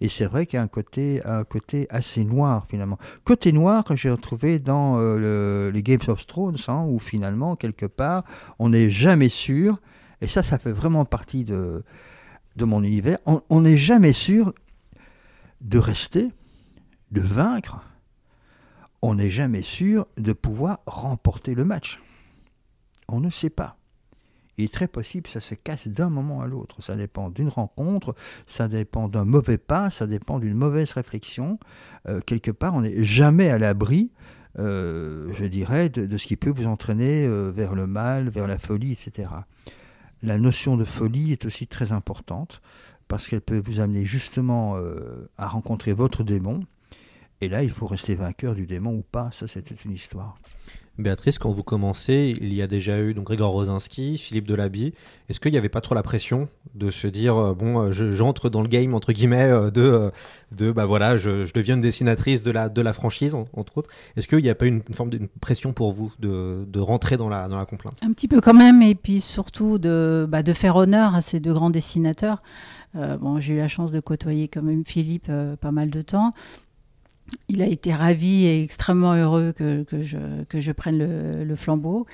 [0.00, 2.98] Et c'est vrai qu'il y a un côté, un côté assez noir finalement.
[3.24, 7.56] Côté noir que j'ai retrouvé dans euh, le- les Games of Thrones, hein, où finalement,
[7.56, 8.24] quelque part,
[8.58, 9.80] on n'est jamais sûr,
[10.20, 11.84] et ça, ça fait vraiment partie de,
[12.56, 14.52] de mon univers, on n'est jamais sûr
[15.60, 16.30] de rester,
[17.10, 17.80] de vaincre,
[19.04, 22.00] on n'est jamais sûr de pouvoir remporter le match.
[23.06, 23.76] On ne sait pas.
[24.56, 26.82] Il est très possible que ça se casse d'un moment à l'autre.
[26.82, 28.14] Ça dépend d'une rencontre,
[28.46, 31.58] ça dépend d'un mauvais pas, ça dépend d'une mauvaise réflexion.
[32.08, 34.10] Euh, quelque part, on n'est jamais à l'abri,
[34.58, 38.58] euh, je dirais, de, ce qui peut vous entraîner euh, vers le mal, vers la
[38.58, 39.28] folie, etc.
[40.22, 42.62] La notion de folie est aussi très importante
[43.06, 44.78] parce qu'elle peut vous amener justement
[45.36, 46.62] à rencontrer votre démon.
[47.40, 49.30] Et là, il faut rester vainqueur du démon ou pas.
[49.32, 50.36] Ça, c'est toute une histoire.
[50.96, 54.92] Béatrice, quand vous commencez, il y a déjà eu donc Grégor Rosinski, Philippe Delaby.
[55.28, 58.12] Est-ce qu'il n'y avait pas trop la pression de se dire euh, bon, euh, je-
[58.12, 60.10] j'entre dans le game entre guillemets euh, de euh,
[60.52, 63.78] de bah voilà, je, je deviens une dessinatrice de la de la franchise en- entre
[63.78, 63.90] autres.
[64.16, 67.16] Est-ce qu'il n'y a pas une, une forme de pression pour vous de, de rentrer
[67.16, 67.98] dans la dans la complainte?
[68.04, 71.40] Un petit peu quand même, et puis surtout de, bah, de faire honneur à ces
[71.40, 72.40] deux grands dessinateurs.
[72.94, 76.00] Euh, bon, j'ai eu la chance de côtoyer quand même Philippe euh, pas mal de
[76.02, 76.32] temps.
[77.48, 82.06] Il a été ravi et extrêmement heureux que, que, je, que je prenne le, flambeau.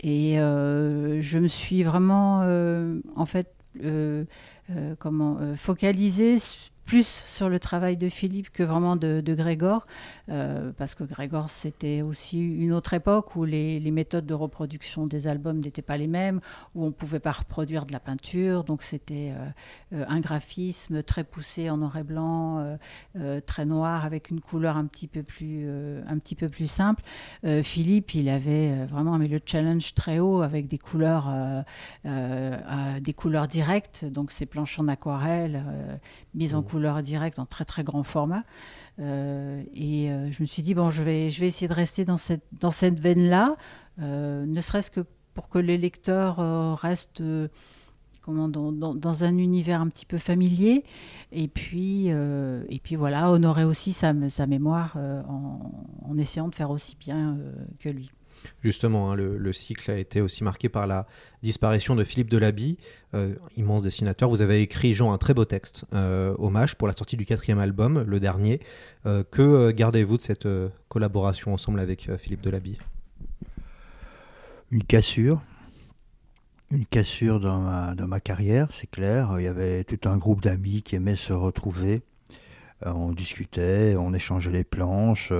[0.00, 3.52] Et euh, je me suis vraiment, euh, en fait,
[3.84, 4.24] euh,
[4.98, 6.38] comment, focalisée
[6.88, 9.86] plus sur le travail de Philippe que vraiment de, de Grégor,
[10.30, 15.06] euh, parce que Grégor, c'était aussi une autre époque où les, les méthodes de reproduction
[15.06, 16.40] des albums n'étaient pas les mêmes,
[16.74, 19.48] où on ne pouvait pas reproduire de la peinture, donc c'était euh,
[19.92, 22.76] euh, un graphisme très poussé en noir et blanc,
[23.16, 25.68] euh, très noir, avec une couleur un petit peu plus,
[26.08, 27.02] un petit peu plus simple.
[27.62, 31.30] Philippe, il avait vraiment mis le challenge très haut avec des couleurs,
[32.04, 35.62] des couleurs directes, donc ces planches en aquarelle
[36.34, 38.44] mises en couleur directe en très très grand format.
[39.00, 42.04] Euh, et euh, je me suis dit bon, je vais, je vais essayer de rester
[42.04, 43.54] dans cette, dans cette veine-là,
[44.00, 45.02] euh, ne serait-ce que
[45.34, 46.38] pour que les lecteurs
[46.80, 47.22] restent
[48.22, 50.84] comment, dans, dans- dans un univers un petit peu familier.
[51.30, 55.70] Et puis, et puis voilà, honorer aussi sa, sa mémoire en,
[56.02, 57.38] en essayant de faire aussi bien
[57.78, 58.10] que lui.
[58.62, 61.06] Justement, hein, le, le cycle a été aussi marqué par la
[61.42, 62.78] disparition de Philippe Delaby,
[63.14, 64.28] euh, immense dessinateur.
[64.28, 67.58] Vous avez écrit, Jean, un très beau texte, euh, hommage pour la sortie du quatrième
[67.58, 68.60] album, le dernier.
[69.06, 70.48] Euh, que gardez-vous de cette
[70.88, 72.78] collaboration ensemble avec Philippe Delaby?
[74.70, 75.42] Une cassure.
[76.70, 79.36] Une cassure dans ma, carrière, c'est clair.
[79.38, 82.02] Il y avait tout un groupe d'amis qui aimaient se retrouver.
[82.84, 85.32] On discutait, on échangeait les planches.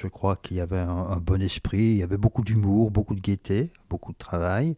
[0.00, 3.14] Je crois qu'il y avait un, un bon esprit, il y avait beaucoup d'humour, beaucoup
[3.14, 4.76] de gaieté, beaucoup de travail.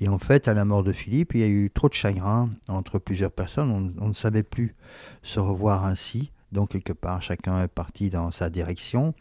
[0.00, 2.48] Et en fait, à la mort de Philippe, il y a eu trop de chagrin
[2.68, 3.70] entre plusieurs personnes.
[3.70, 4.74] On, on ne savait plus
[5.22, 6.30] se revoir ainsi.
[6.52, 9.14] Donc, quelque part, chacun est parti dans sa direction.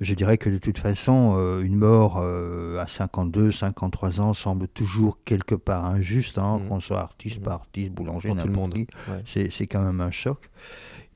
[0.00, 4.68] Je dirais que de toute façon, euh, une mort euh, à 52, 53 ans semble
[4.68, 6.68] toujours quelque part injuste, hein, Mhm.
[6.68, 8.86] qu'on soit artiste, pas artiste, boulanger, Pour tout le n'importe monde.
[9.26, 9.36] qui.
[9.36, 9.48] ouais.
[9.50, 10.50] C'est quand même un choc.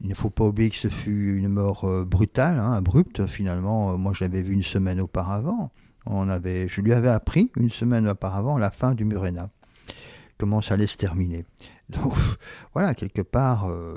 [0.03, 3.93] Il ne faut pas oublier que ce fut une mort euh, brutale, hein, abrupte finalement.
[3.93, 5.71] Euh, moi, je l'avais vu une semaine auparavant.
[6.05, 9.51] On avait, je lui avais appris une semaine auparavant la fin du Murena.
[10.39, 11.45] Comment ça allait se terminer?
[11.89, 12.13] Donc
[12.75, 13.97] voilà, quelque part, euh,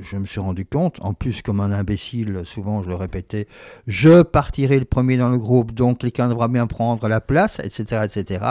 [0.00, 3.48] je me suis rendu compte, en plus comme un imbécile, souvent je le répétais,
[3.86, 8.04] je partirai le premier dans le groupe, donc quelqu'un devra bien prendre la place, etc.
[8.04, 8.44] etc.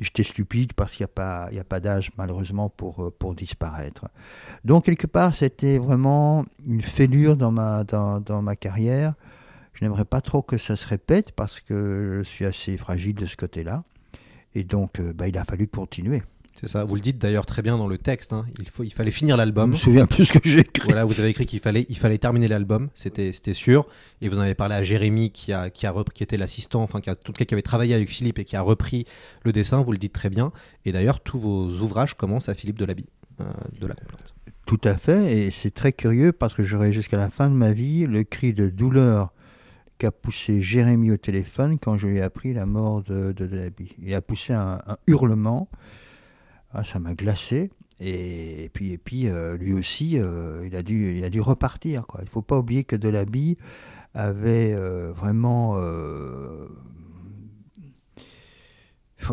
[0.00, 4.06] J'étais stupide parce qu'il n'y a pas, a pas d'âge malheureusement pour, euh, pour disparaître.
[4.64, 9.14] Donc quelque part, c'était vraiment une fêlure dans ma, dans ma carrière.
[9.74, 13.26] Je n'aimerais pas trop que ça se répète parce que je suis assez fragile de
[13.26, 13.84] ce côté-là.
[14.54, 16.22] Et donc, euh, bah, il a fallu continuer.
[16.60, 16.84] C'est ça.
[16.84, 18.32] Vous le dites d'ailleurs très bien dans le texte.
[18.32, 18.46] hein.
[18.60, 19.70] Il, faut, il fallait finir Je l'album.
[19.70, 20.84] me souviens plus ce que j'ai écrit.
[20.86, 23.86] Voilà, vous avez écrit qu'il fallait, il fallait terminer l'album, c'était, c'était sûr.
[24.20, 26.82] Et vous en avez parlé à Jérémy, qui, a, qui, a repris, qui était l'assistant,
[26.82, 29.04] enfin, qui, a, tout cas, qui avait travaillé avec Philippe et qui a repris
[29.42, 30.52] le dessin, vous le dites très bien.
[30.84, 33.06] Et d'ailleurs, tous vos ouvrages commencent à Philippe Delaby,
[33.40, 33.44] euh,
[33.80, 34.34] de la complainte.
[34.66, 37.72] Tout à fait, et c'est très curieux parce que j'aurai jusqu'à la fin de ma
[37.72, 39.32] vie le cri de douleur
[39.98, 43.90] qu'a poussé Jérémy au téléphone quand je lui ai appris la mort de, de Delaby.
[44.02, 45.68] Il a poussé un, un hurlement,
[46.74, 51.16] Ah, ça m'a glacé, et, puis, et puis euh, lui aussi, euh, il, a dû,
[51.16, 52.06] il a dû repartir.
[52.06, 52.20] Quoi.
[52.22, 53.56] Il ne faut pas oublier que Delaby
[54.12, 55.80] avait euh, vraiment...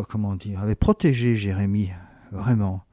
[0.08, 1.90] comment dire, avait protégé Jérémy,
[2.30, 2.84] vraiment,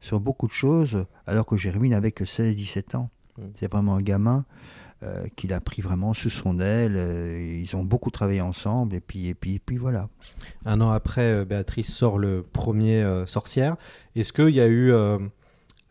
[0.00, 3.10] sur beaucoup de choses, alors que Jérémy n'avait que 16-17 ans.
[3.36, 3.42] Mm.
[3.60, 4.44] C'est vraiment un gamin.
[5.02, 6.94] Euh, qu'il a pris vraiment sous son aile.
[6.96, 10.08] euh, ils ont beaucoup travaillé ensemble et puis, et puis, et puis voilà.
[10.64, 13.76] Un an après, euh, Béatrice sort le premier euh, Sorcière.
[14.16, 15.18] Est-ce qu'il y a eu, euh,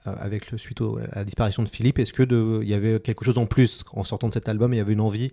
[0.05, 3.37] avec le suite au- à la disparition de Philippe, est-ce qu'il y avait quelque chose
[3.37, 5.31] en plus en sortant de cet album Il y avait une envie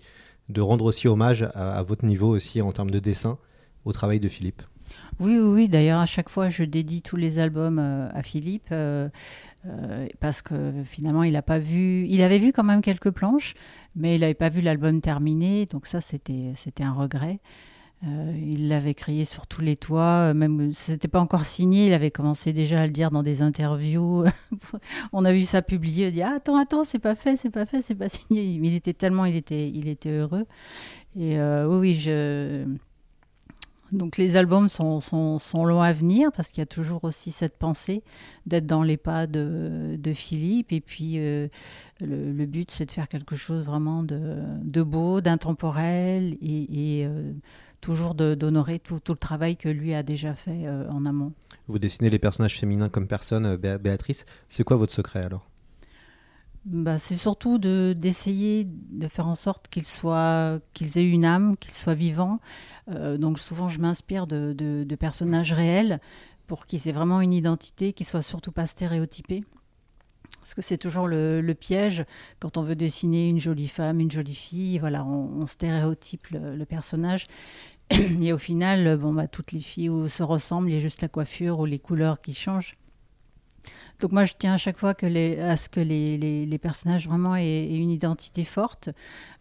[0.49, 3.39] de rendre aussi hommage à, à votre niveau aussi en termes de dessin
[3.85, 4.63] au travail de Philippe?
[5.19, 5.69] Oui, oui, oui.
[5.69, 8.69] D'ailleurs, à chaque fois, je dédie tous les albums euh, à Philippe
[9.67, 12.07] euh, parce que finalement, il a pas vu.
[12.09, 13.55] Il avait vu quand même quelques planches,
[13.97, 15.67] mais il n'avait pas vu l'album terminé.
[15.67, 17.41] Donc ça, c'était c'était un regret.
[18.07, 21.95] Euh, il l'avait crié sur tous les toits, euh, même c'était pas encore signé, il
[21.95, 24.25] avait commencé déjà à le dire dans des interviews.
[25.13, 27.65] On a vu ça publié, il dit ah, attends attends c'est pas fait c'est pas
[27.65, 28.43] fait c'est pas signé.
[28.43, 30.45] Il était tellement il était il était heureux.
[31.17, 32.67] Et oui oui je
[33.95, 37.57] donc les albums sont, sont, longs à venir parce qu'il y a toujours aussi cette
[37.57, 38.03] pensée
[38.47, 40.73] d'être dans les pas de, Philippe.
[40.73, 41.49] Et puis euh,
[42.01, 47.33] le, but c'est de faire quelque chose vraiment de, beau, d'intemporel et, euh,
[47.81, 51.33] toujours d'honorer tout, le travail que lui a déjà fait euh, en amont.
[51.69, 54.25] Vous dessinez les personnages féminins comme personne, Béa- Béatrice.
[54.49, 55.49] C'est quoi votre secret alors?
[56.65, 61.57] Bah, c'est surtout de- d'essayer de faire en sorte qu'ils soient, qu'ils aient une âme,
[61.59, 62.37] qu'ils soient vivants.
[62.91, 66.01] Euh, donc souvent, je m'inspire de, personnages réels
[66.47, 69.45] pour qu'ils aient vraiment une identité, qui soit surtout pas stéréotypée.
[70.41, 72.05] Parce que c'est toujours le, piège
[72.39, 74.79] quand on veut dessiner une jolie femme, une jolie fille.
[74.79, 77.27] Voilà, on, stéréotype le, personnage.
[77.91, 81.09] Et au final, bon, bah, toutes les filles se ressemblent, il y a juste la
[81.09, 82.77] coiffure ou les couleurs qui changent.
[84.01, 86.59] Donc moi, je tiens à chaque fois que les, à ce que les, les- les
[86.59, 88.91] personnages vraiment aient, aient une identité forte.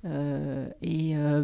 [0.05, 1.43] Euh, et euh,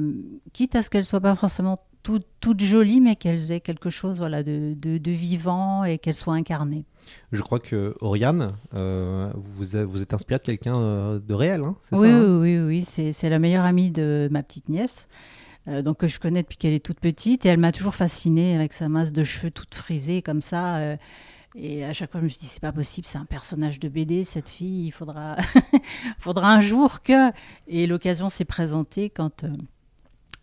[0.53, 3.89] quitte à ce qu'elles ne soient pas forcément toutes, toutes jolies, mais qu'elles aient quelque
[3.89, 6.85] chose voilà, de, de- de vivant et qu'elles soient incarnées.
[7.31, 11.75] Je crois que Oriane, euh, vous, a- vous êtes inspiré de quelqu'un de réel, hein,
[11.81, 14.69] c'est Oui, ça hein oui, oui, oui, c'est c'est la meilleure amie de ma petite
[14.69, 15.07] nièce.
[15.67, 18.73] donc que je connais depuis qu'elle est toute petite et elle m'a toujours fascinée avec
[18.73, 20.97] sa masse de cheveux toute frisée comme ça euh,
[21.55, 23.89] et à chaque fois je me suis dit c'est pas possible c'est un personnage de
[23.89, 24.91] BD cette fille il
[26.19, 27.31] faudra un jour que
[27.67, 29.53] et l'occasion s'est présentée quand euh,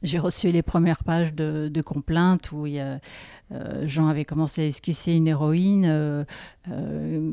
[0.03, 5.13] j'ai reçu les premières pages de, de complaintes où euh, Jean avait commencé à esquisser
[5.13, 6.25] une héroïne euh,
[6.71, 7.33] euh,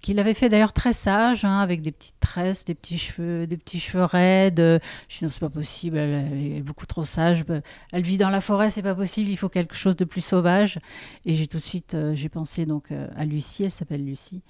[0.00, 3.56] qu'il avait fait d'ailleurs très sage, hein, avec des petites tresses, des petits cheveux, des
[3.56, 4.58] petits cheveux raides.
[4.58, 7.44] Je me suis dit non, c'est pas possible, elle, elle est beaucoup trop sage.
[7.92, 10.80] Elle vit dans la forêt, c'est pas possible, il faut quelque chose de plus sauvage.
[11.24, 14.42] Et j'ai tout de suite, euh, j'ai pensé donc euh, à Lucie, elle s'appelle Lucie.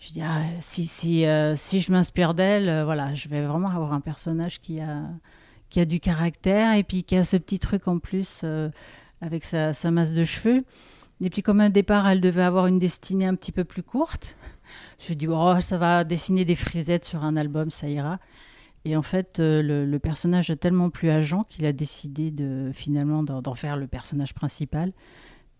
[0.00, 1.24] Je dis ah, si si
[1.54, 5.02] si je m'inspire d'elle, voilà, je vais vraiment avoir un personnage qui a
[5.74, 8.70] qui a du caractère et puis qui a ce petit truc en plus euh,
[9.20, 10.62] avec sa, masse de cheveux.
[11.20, 14.36] Et puis comme un départ, elle devait avoir une destinée un petit peu plus courte,
[15.00, 18.20] je dis oh, ça va dessiner des frisettes sur un album, ça ira.
[18.84, 23.24] Et en fait, euh, le, personnage est tellement plus agent qu'il a décidé de finalement
[23.24, 24.92] d'en faire le personnage principal.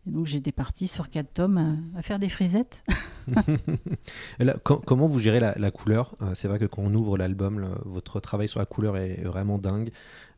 [0.07, 1.59] Et donc j'étais partie sur quatre tomes
[1.95, 2.85] à, à faire des frisettes.
[4.39, 6.15] Là, com comment vous gérez la, la couleur?
[6.21, 9.59] Euh, C'est vrai que quand on ouvre l'album, votre travail sur la couleur est vraiment
[9.59, 9.91] dingue.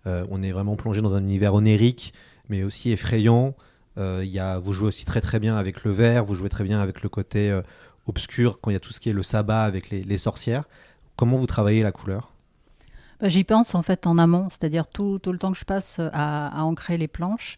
[0.07, 2.15] Euh, on est vraiment plongé dans un univers onérique,
[2.49, 3.55] mais aussi effrayant.
[3.99, 6.65] Euh, y a, vous jouez aussi très très bien avec le vert, vous jouez très
[6.65, 7.63] bien avec le côté euh,
[8.07, 10.65] obscur quand il y a tout ce qui est le sabbat avec les, les sorcières.
[11.17, 12.33] Comment vous travaillez la couleur?
[13.21, 15.99] Bah, J'y pense en fait en amont, c'est-à-dire tout, tout, le temps que je passe
[15.99, 17.57] à, à ancrer les planches.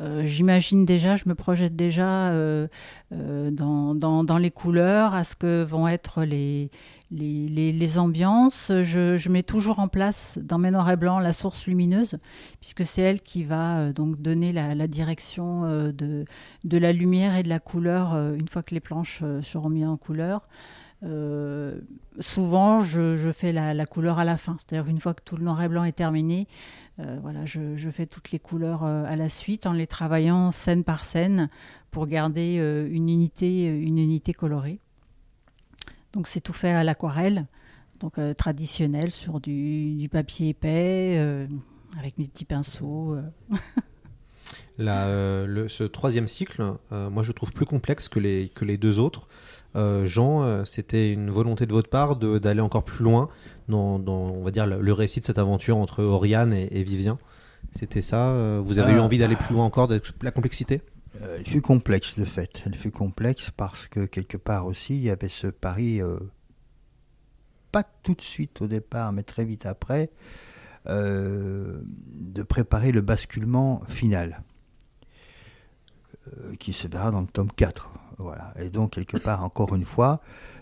[0.00, 2.68] Euh, J'imagine déjà, je me projette déjà euh,
[3.12, 6.70] euh, dans, dans, dans, les couleurs, à ce que vont être les,
[7.10, 8.70] les, les, les ambiances.
[8.82, 12.16] Je, je, mets toujours en place dans mes noirs et blancs la source lumineuse,
[12.60, 16.24] puisque c'est elle qui va donc donner la, la direction de,
[16.64, 19.96] de la lumière et de la couleur une fois que les planches seront mises en
[19.96, 20.48] couleur.
[22.20, 25.36] Souvent, je, je fais la, la, couleur à la fin, c'est-à-dire une fois que tout
[25.36, 26.46] le noir et blanc est terminé,
[27.00, 30.82] euh, voilà, je, fais toutes les couleurs euh, à la suite en les travaillant scène
[30.82, 31.48] par scène
[31.92, 34.80] pour garder euh, une unité, une unité colorée.
[36.12, 37.46] Donc c'est tout fait à l'aquarelle,
[38.00, 38.34] donc euh,
[39.10, 41.46] sur du, papier épais
[41.98, 43.16] avec mes petits pinceaux.
[44.78, 49.28] ce troisième cycle, moi je trouve plus complexe que les, que les deux autres.
[50.04, 53.28] Jean, c'était une volonté de votre part d'aller encore plus loin
[53.68, 56.82] dans, dans, on va dire, le, le, récit de cette aventure entre Oriane et, et
[56.82, 57.18] Vivien.
[57.76, 60.80] C'était ça euh, Vous avez eu envie d'aller plus loin encore, de la complexité?
[61.20, 62.62] Elle fut complexe de fait.
[62.64, 66.18] Elle fut complexe parce que quelque part aussi, il y avait ce pari, euh,
[67.72, 70.10] pas tout de suite au départ, mais très vite après,
[70.88, 74.42] euh, de préparer le basculement final.
[76.28, 77.88] euh, qui se verra dans le tome 4.
[78.18, 78.52] Voilà.
[78.58, 80.20] Et donc, quelque part, encore une fois,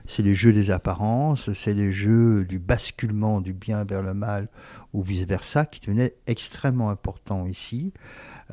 [0.08, 4.48] c'est le jeu des apparences, c'est le jeu du basculement du bien vers le mal
[4.92, 7.92] ou vice-versa qui devenait extrêmement important ici.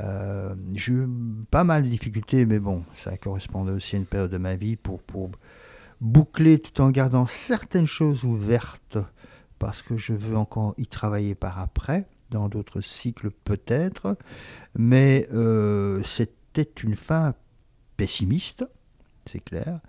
[0.01, 1.07] Euh, j'ai eu
[1.51, 4.75] pas mal de difficultés, mais bon, ça correspondait aussi à une période de ma vie
[4.75, 5.29] pour, pour
[6.01, 8.97] boucler tout en gardant certaines choses ouvertes
[9.59, 14.17] parce que je veux encore y travailler par après, dans d'autres cycles peut-être,
[14.75, 17.33] mais euh, c'était une fin
[17.95, 18.65] pessimiste,
[19.25, 19.79] c'est clair.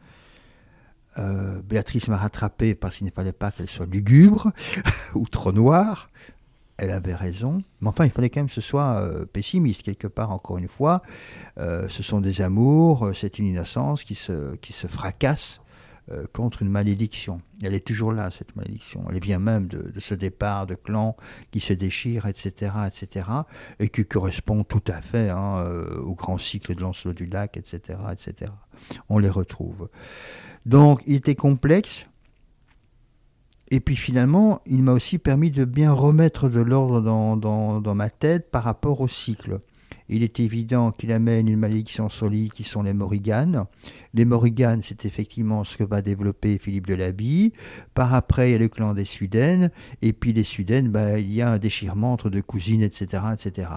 [1.18, 4.52] Euh, Béatrice m'a rattrapé parce qu'il ne fallait pas qu'elle soit lugubre
[5.14, 6.10] ou trop noire.
[6.76, 7.62] Elle avait raison.
[7.80, 10.68] Mais enfin, il fallait quand même que ce soit euh, pessimiste, quelque part, encore une
[10.68, 11.02] fois.
[11.58, 15.60] Euh, ce sont des amours, c'est une innocence qui se, qui se fracasse
[16.34, 17.40] contre une malédiction.
[17.62, 19.06] Elle est toujours là, cette malédiction.
[19.10, 21.16] Elle vient même de, ce départ de clan
[21.50, 23.26] qui se déchire, etc., etc.,
[23.78, 25.64] et qui correspond tout à fait hein,
[26.02, 28.52] au grand cycle de Lancelot du Lac, etc., etc.
[29.08, 29.88] On les retrouve.
[30.66, 32.06] Donc il était complexe.
[33.70, 38.50] Et puis finalement, il m'a aussi permis de bien remettre de l'ordre dans, ma tête
[38.50, 39.60] par rapport au cycle.
[40.08, 43.64] Il est évident qu'il amène une malédiction solide qui sont les Morriganes.
[44.12, 47.52] Les Morriganes, c'est effectivement ce que va développer Philippe de Labille.
[47.94, 49.70] Par après, il y a le clan des Sudaines.
[50.02, 53.68] Et puis les Sudaines, bah, il y a un déchirement entre deux cousines, etc., etc.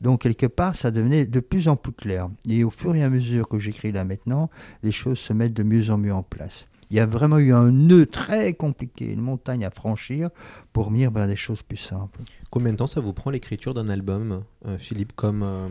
[0.00, 2.28] Donc quelque part, ça devenait de plus en plus clair.
[2.48, 4.50] Et au fur et à mesure que j'écris là maintenant,
[4.82, 6.66] les choses se mettent de mieux en mieux en place.
[6.94, 10.28] Il y a vraiment eu un nœud très compliqué, une montagne à franchir
[10.72, 12.20] pour venir vers des choses plus simples.
[12.50, 15.66] Combien de temps ça vous prend l'écriture d'un album, euh, Philippe, comme, euh,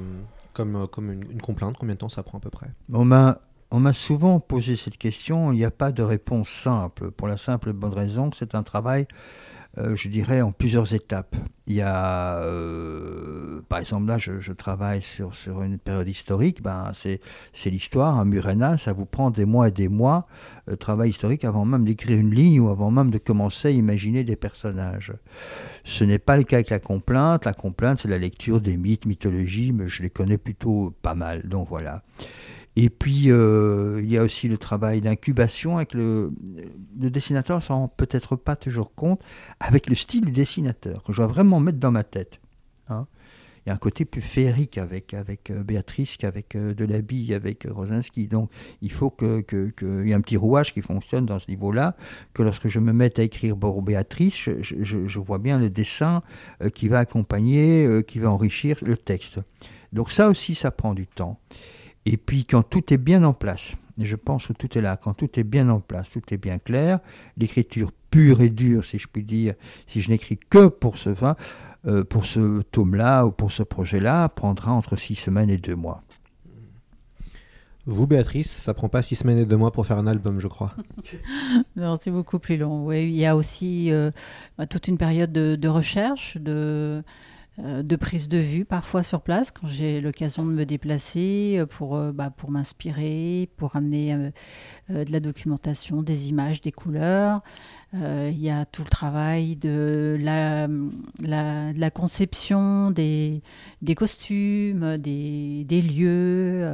[0.53, 1.78] comme, euh, comme une, complainte?
[1.80, 2.67] Combien de temps ça prend à peu près?
[2.91, 3.39] On m'a
[3.71, 7.38] on m'a souvent posé cette question, il n'y a pas de réponse simple, pour la
[7.38, 9.07] simple bonne raison que c'est un travail
[9.80, 11.36] euh, je dirais, en plusieurs étapes.
[11.65, 16.91] Il y a, euh, par exemple, là, je, travaille sur, sur une période historique, ben,
[16.93, 17.19] c'est,
[17.65, 20.28] l'histoire, un Murena, ça vous prend des mois et des mois,
[20.69, 24.24] euh, travail historique, avant même d'écrire une ligne ou avant même de commencer à imaginer
[24.24, 25.13] des personnages.
[25.86, 27.45] Ce n'est pas le cas avec la complainte.
[27.45, 31.47] La complainte, c'est la lecture des mythes, mythologies, mais je les connais plutôt pas mal,
[31.47, 32.03] donc voilà.
[32.76, 36.32] Et puis, euh, il y a aussi le travail d'incubation avec le,
[36.99, 39.21] le dessinateur, s'en rend peut-être pas toujours compte,
[39.59, 42.39] avec le style du dessinateur, que je dois vraiment mettre dans ma tête.
[42.89, 43.05] Hein.
[43.65, 47.65] Il y a un côté plus féerique avec, avec euh, Béatrice qu'avec euh, Delabille, avec
[47.69, 48.28] Rosinski.
[48.28, 48.49] Donc,
[48.82, 51.95] il faut qu'il que, que, y ait un petit rouage qui fonctionne dans ce niveau-là,
[52.34, 56.24] que lorsque je me mette à écrire pour Béatrice, je, vois bien le dessin
[56.74, 59.39] qui va accompagner, qui va enrichir le texte.
[59.93, 61.39] Donc ça aussi, ça prend du temps.
[62.06, 64.97] Et puis quand tout est bien en place, et je pense que tout est là,
[64.97, 66.99] quand tout est bien en place, tout est bien clair,
[67.38, 69.54] l'écriture pure et dure, si je puis dire,
[69.88, 71.36] si je n'écris que pour ce vin,
[71.86, 76.04] euh, pour ce tome-là ou pour ce projet-là, prendra entre six semaines et deux mois.
[77.86, 80.47] Vous, Béatrice, ça prend pas six semaines et deux mois pour faire un album, je
[80.47, 80.74] crois.
[81.76, 82.86] non, c'est beaucoup plus long.
[82.86, 84.10] Oui, il y a aussi euh,
[84.70, 87.04] toute une période de, de recherche, de,
[87.60, 91.95] de prise de vue parfois sur place quand j'ai l'occasion de me déplacer euh, pour,
[91.95, 94.32] euh, bah, pour m'inspirer, pour amener
[94.89, 97.41] de la documentation, des images, des couleurs.
[97.93, 100.68] Il y a tout le travail de la,
[101.20, 103.43] la, conception des,
[103.95, 106.68] costumes, des, des lieux,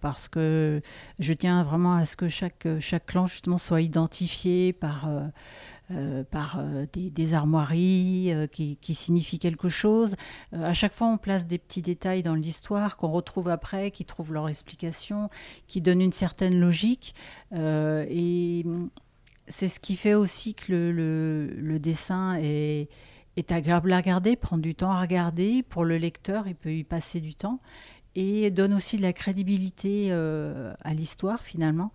[0.00, 0.82] parce que
[1.20, 5.08] je tiens vraiment à ce que chaque, chaque clan justement soit identifié par
[5.92, 10.16] euh, par euh, des, armoiries euh, qui, signifient quelque chose.
[10.52, 14.32] à chaque fois, on place des petits détails dans l'histoire qu'on retrouve après, qui trouvent
[14.32, 15.30] leur explication,
[15.68, 17.14] qui donnent une certaine logique.
[17.54, 18.66] et
[19.46, 22.88] c'est ce qui fait aussi que le, dessin est,
[23.36, 25.62] est agréable à regarder, prend du temps à regarder.
[25.62, 27.60] Pour le lecteur, il peut y passer du temps
[28.16, 31.92] et donne aussi de la crédibilité à l'histoire finalement.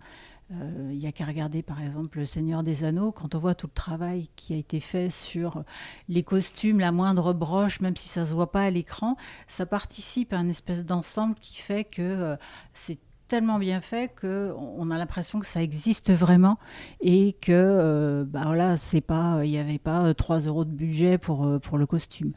[0.52, 3.54] Il euh, n'y a qu'à regarder par exemple Le Seigneur des Anneaux, quand on voit
[3.54, 5.64] tout le travail qui a été fait sur
[6.08, 9.66] les costumes, la moindre broche, même si ça ne se voit pas à l'écran, ça
[9.66, 12.36] participe à une espèce d'ensemble qui fait que euh,
[12.74, 12.98] c'est
[13.28, 16.58] tellement bien fait qu'on a l'impression que ça existe vraiment
[17.00, 21.16] et que euh, bah voilà, c'est pas, il n'y avait pas 3 euros de budget
[21.16, 22.32] pour, pour le costume.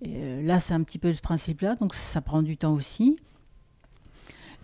[0.00, 3.18] Là, c'est un petit peu ce principe-là, donc ça prend du temps aussi.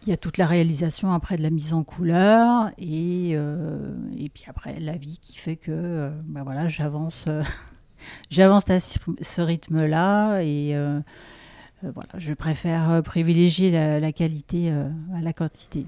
[0.07, 4.29] Il y a toute la réalisation après de la mise en couleur et, euh, et
[4.29, 7.43] puis après la vie qui fait que euh, bah voilà, j'avance euh,
[8.31, 10.77] j'avance à ce rythme-là et
[11.83, 15.87] voilà, je préfère privilégier la qualité à la quantité.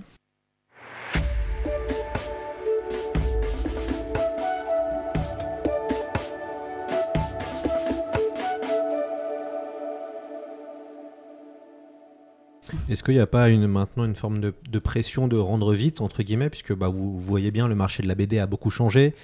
[12.88, 16.50] Est-ce qu'il n'y a pas maintenant une forme de, pression de rendre vite, entre guillemets,
[16.50, 19.14] puisque bah, vous, voyez bien, le marché de la BD a beaucoup changé.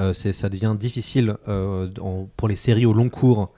[0.00, 1.88] Euh, ça devient difficile euh,
[2.36, 3.52] pour les séries au long cours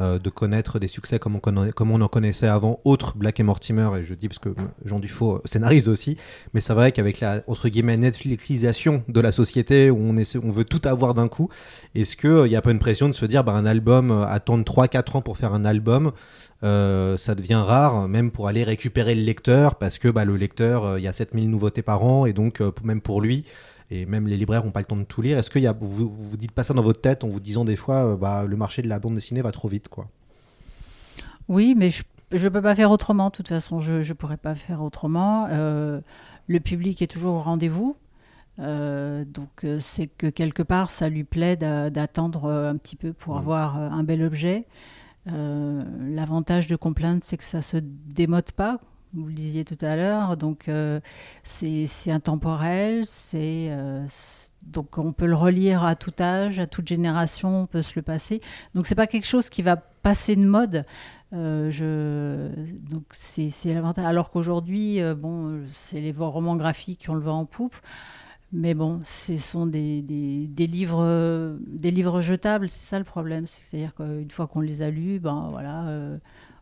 [0.00, 3.42] euh, de connaître des succès comme on, comme on en connaissait avant, autres Black et
[3.42, 6.16] Mortimer, et je dis parce que euh, Jean Dufaux euh, scénarise aussi,
[6.54, 10.64] mais c'est vrai qu'avec la entre guillemets Netflixisation de la société où on, on veut
[10.64, 11.48] tout avoir d'un coup,
[11.94, 14.64] est-ce qu'il n'y a pas une pression de se dire bah, un album, euh, attendre
[14.64, 16.12] 3-4 ans pour faire un album,
[16.62, 20.84] euh, ça devient rare, même pour aller récupérer le lecteur, parce que bah, le lecteur,
[20.84, 23.44] euh, il y a 7000 nouveautés par an, et donc euh, même pour lui,
[23.90, 25.38] et même les libraires n'ont pas le temps de tout lire.
[25.38, 27.64] Est-ce que y a, vous vous dites pas ça dans votre tête en vous disant
[27.64, 30.08] des fois, euh, bah, le marché de la bande dessinée va trop vite, quoi?
[31.48, 33.26] Oui, mais je ne peux pas faire autrement.
[33.30, 35.46] De toute façon, je ne pourrais pas faire autrement.
[35.50, 36.00] Euh,
[36.46, 37.96] le public est toujours au rendez-vous.
[38.58, 43.12] Euh, donc, euh, c'est que quelque part, ça lui plaît d'a- d'attendre un petit peu
[43.12, 44.66] pour avoir un bel objet.
[45.32, 48.78] Euh, L'avantage de Complainte, c'est que ça se démode pas.
[49.12, 50.36] Vous le disiez tout à l'heure.
[50.36, 51.00] Donc, euh,
[51.42, 53.02] c'est intemporel.
[53.34, 54.06] Euh,
[54.66, 58.02] donc on peut le relire à tout âge, à toute génération, on peut se le
[58.02, 58.40] passer.
[58.74, 60.84] Donc c'est pas quelque chose qui va passer de mode.
[61.32, 62.50] Euh.
[62.88, 64.04] Donc c'est l'avantage.
[64.04, 67.76] Alors qu'aujourd'hui, bon, c'est les romans graphiques ont le vent en poupe.
[68.52, 73.46] Mais bon, ce sont des, des, livres, des livres jetables, c'est ça le problème.
[73.46, 75.84] C'est-à-dire qu'une fois qu'on les a lus, ben voilà,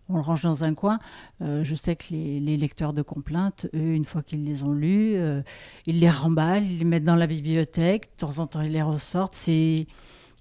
[0.09, 0.99] on le range dans un coin.
[1.43, 4.73] Euh, je sais que les, les lecteurs de complaintes, eux, une fois qu'ils les ont
[4.73, 5.43] lus, euh,
[5.87, 8.05] ils les remballent, ils les mettent dans la bibliothèque.
[8.05, 9.35] De temps en temps, ils les ressortent.
[9.35, 9.87] C'est,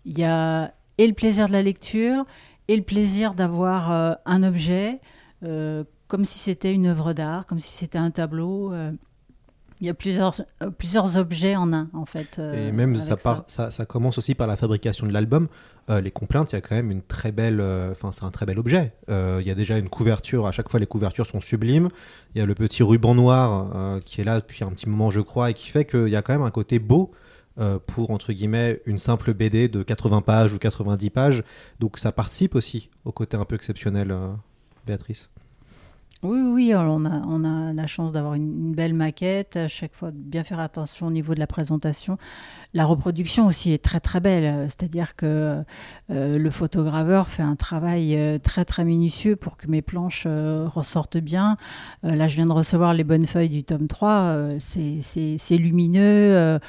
[0.05, 2.25] il y a et le plaisir de la lecture
[2.67, 4.99] et le plaisir d'avoir euh, un objet
[6.07, 8.73] comme si c'était une œuvre d'art, comme si c'était un tableau.
[8.73, 10.33] il y a plusieurs,
[10.79, 12.39] plusieurs objets en un, en fait.
[12.39, 13.69] Et même ça, part, ça.
[13.69, 15.47] Ça, commence aussi par la fabrication de l'album.
[15.89, 18.31] Euh, les complaintes, il y a quand même une très belle, euh, enfin c'est un
[18.31, 18.93] très bel objet.
[19.09, 20.45] Euh, il y a déjà une couverture.
[20.45, 21.89] À chaque fois, les couvertures sont sublimes.
[22.35, 25.21] Il y a le petit ruban noir qui est là depuis un petit moment, je
[25.21, 27.11] crois, et qui fait qu'il y a quand même un côté beau.
[27.87, 31.43] pour entre guillemets une simple BD de 80 pages ou 90 pages,
[31.79, 34.15] donc ça participe aussi au côté un peu exceptionnel,
[34.85, 35.29] Béatrice.
[36.23, 40.59] Oui, oui, on a, la chance d'avoir une, belle maquette, à chaque fois bien faire
[40.59, 42.17] attention au niveau de la présentation.
[42.73, 45.63] La reproduction aussi est très très belle, euh, c'est-à-dire que
[46.09, 51.17] euh, le photograveur fait un travail euh, très très minutieux pour que mes planches ressortent
[51.17, 51.55] bien.
[52.01, 56.59] Là, je viens de recevoir les bonnes feuilles du tome 3, euh, c'est- lumineux.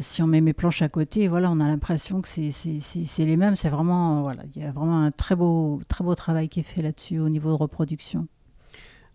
[0.00, 3.54] si on met mes planches à côté, voilà, on a l'impression que c'est- les mêmes.
[3.54, 6.62] C'est vraiment, voilà, il y a vraiment un très beau, très beau travail qui est
[6.62, 8.26] fait là-dessus au niveau de reproduction.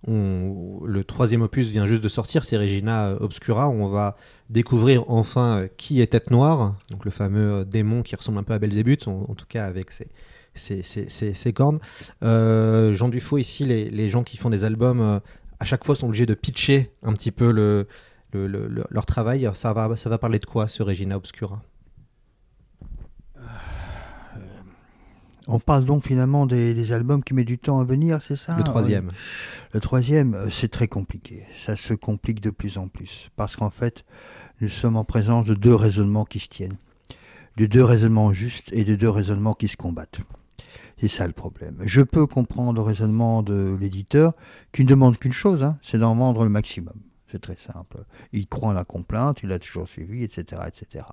[0.06, 3.70] Le troisième opus vient juste de sortir, c'est Regina Obscura.
[3.70, 4.16] On va
[4.50, 8.60] découvrir enfin qui est Tête Noire, donc le fameux démon qui ressemble un peu à
[8.60, 9.90] Belzébuth, en, tout cas avec
[10.54, 11.80] ses, cornes.
[12.24, 15.20] Euh, Jean Dufaux, ici, les, gens qui font des albums, euh,
[15.60, 17.88] à chaque fois sont obligés de pitcher un petit peu le,
[18.34, 19.50] le- le- le- leur travail.
[19.56, 21.62] Ça va, ça va parler de quoi, ce Regina Obscura?
[25.48, 28.58] On parle donc finalement des, des albums qui mettent du temps à venir, c'est ça?
[28.58, 29.12] Le troisième.
[29.74, 31.46] Le troisième, euh, c'est très compliqué.
[31.58, 33.30] Ça se complique de plus en plus.
[33.38, 34.04] Parce qu'en fait,
[34.60, 36.78] nous sommes en présence de deux raisonnements qui se tiennent.
[37.56, 40.20] De deux raisonnements justes et de deux raisonnements qui se combattent.
[41.00, 41.78] C'est ça le problème.
[41.82, 44.34] Je peux comprendre le raisonnement de l'éditeur
[44.72, 46.96] qui ne demande qu'une chose, hein, c'est d'en vendre le maximum.
[47.32, 48.04] C'est très simple.
[48.32, 50.62] Il croit en la complainte, il a toujours suivi, etc.
[50.68, 51.06] etc.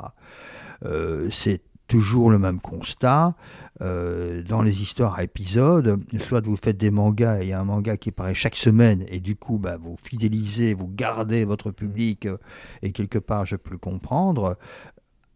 [0.84, 3.34] Euh, c'est toujours le même constat.
[3.82, 7.60] Euh, dans les histoires à épisodes, soit vous faites des mangas et il y a
[7.60, 11.72] un manga qui paraît chaque semaine et du coup bah, vous fidélisez, vous gardez votre
[11.72, 12.36] public euh,
[12.82, 14.56] et quelque part je peux le comprendre.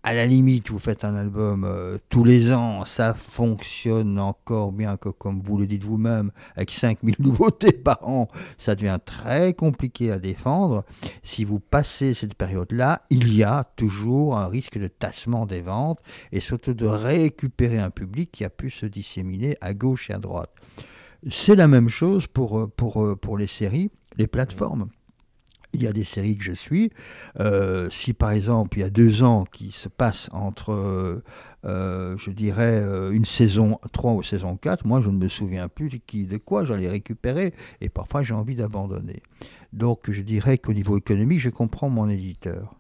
[0.09, 4.97] À la limite, vous faites un album euh, tous les ans, ça fonctionne encore bien
[4.97, 10.11] que, comme vous le dites vous-même, avec 5000 nouveautés par an, ça devient très compliqué
[10.11, 10.87] à défendre.
[11.23, 16.01] Si vous passez cette période-là, il y a toujours un risque de tassement des ventes
[16.33, 20.19] et surtout de récupérer un public qui a pu se disséminer à gauche et à
[20.19, 20.55] droite.
[21.31, 24.89] C'est la même chose pour, euh, pour, euh, pour les séries, les plateformes.
[25.79, 26.91] Il y a des séries que je suis.
[27.39, 31.23] Euh, si par exemple il y a deux ans qui se passent entre, euh,
[31.65, 35.89] euh, je dirais, une saison 3 ou saison 4, moi je ne me souviens plus
[35.89, 39.23] de, qui, de quoi j'allais récupérer et parfois j'ai envie d'abandonner.
[39.73, 42.75] Donc je dirais qu'au niveau économique, je comprends mon éditeur.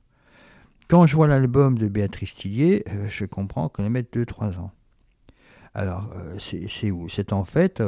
[0.88, 4.72] Quand je vois l'album de Béatrice Tillier, je comprends qu'on met 2-3 ans.
[5.74, 7.11] Alors, c'est où?
[7.11, 7.82] C'est en fait,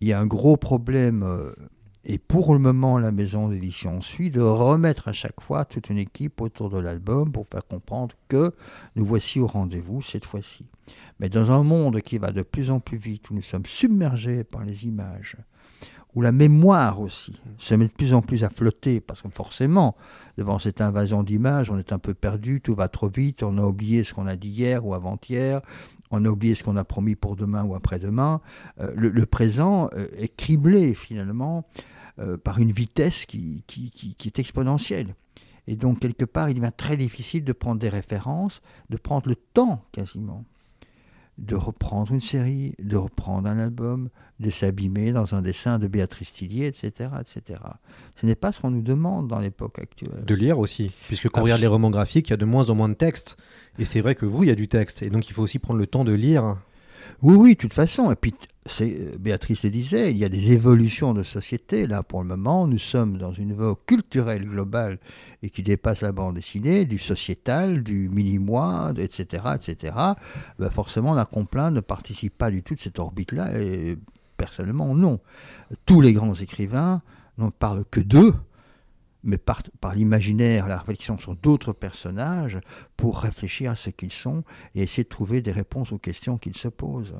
[0.00, 1.24] il y a un gros problème,
[2.08, 5.98] et pour le moment, la maison d'édition suit, de remettre à chaque fois toute une
[5.98, 8.52] équipe autour de l'album pour faire comprendre que
[8.94, 10.66] nous voici au rendez-vous cette fois-ci.
[11.18, 14.44] Mais dans un monde qui va de plus en plus vite, où nous sommes submergés
[14.44, 15.36] par les images,
[16.14, 19.96] où la mémoire aussi se met de plus en plus à flotter, parce que forcément,
[20.38, 23.62] devant cette invasion d'images, on est un peu perdu, tout va trop vite, on a
[23.62, 25.60] oublié ce qu'on a dit hier ou avant-hier,
[26.12, 28.40] on a oublié ce qu'on a promis pour demain ou après-demain.
[28.78, 31.66] Euh, le, présent euh, est criblé finalement
[32.18, 35.14] euh, par une vitesse qui, qui, qui, qui, est exponentielle.
[35.66, 39.36] Et donc, quelque part, il devient très difficile de prendre des références, de prendre le
[39.36, 40.44] temps quasiment
[41.38, 44.08] de reprendre une série, de reprendre un album,
[44.40, 47.10] de s'abîmer dans un dessin de Béatrice Tillier, etc.
[47.20, 47.60] etc.
[48.18, 50.24] Ce n'est pas ce qu'on nous demande dans l'époque actuelle.
[50.24, 52.70] De lire aussi, puisque quand on regarde les romans graphiques, il y a de moins
[52.70, 53.36] en moins de textes.
[53.78, 55.02] Et c'est vrai que vous, il y a du texte.
[55.02, 56.56] Et donc il faut aussi prendre le temps de lire.
[57.22, 58.10] Oui, oui, de toute façon.
[58.10, 58.34] Et puis,
[58.66, 61.86] c'est, Béatrice le disait, il y a des évolutions de société.
[61.86, 64.98] Là, pour le moment, nous sommes dans une voie culturelle globale
[65.42, 69.94] et qui dépasse la bande dessinée, du sociétal, du mini-mois, etc., etc.
[70.58, 73.60] Ben forcément, la complainte ne participe pas du tout de cette orbite-là.
[73.60, 73.96] Et
[74.36, 75.20] personnellement, non.
[75.84, 77.02] Tous les grands écrivains
[77.38, 78.34] n'en parlent que d'eux
[79.22, 79.60] mais par,
[79.94, 82.58] l'imaginaire, la réflexion sur d'autres personnages
[82.96, 84.44] pour réfléchir à ce qu'ils sont
[84.74, 87.16] et essayer de trouver des réponses aux questions qu'ils se posent.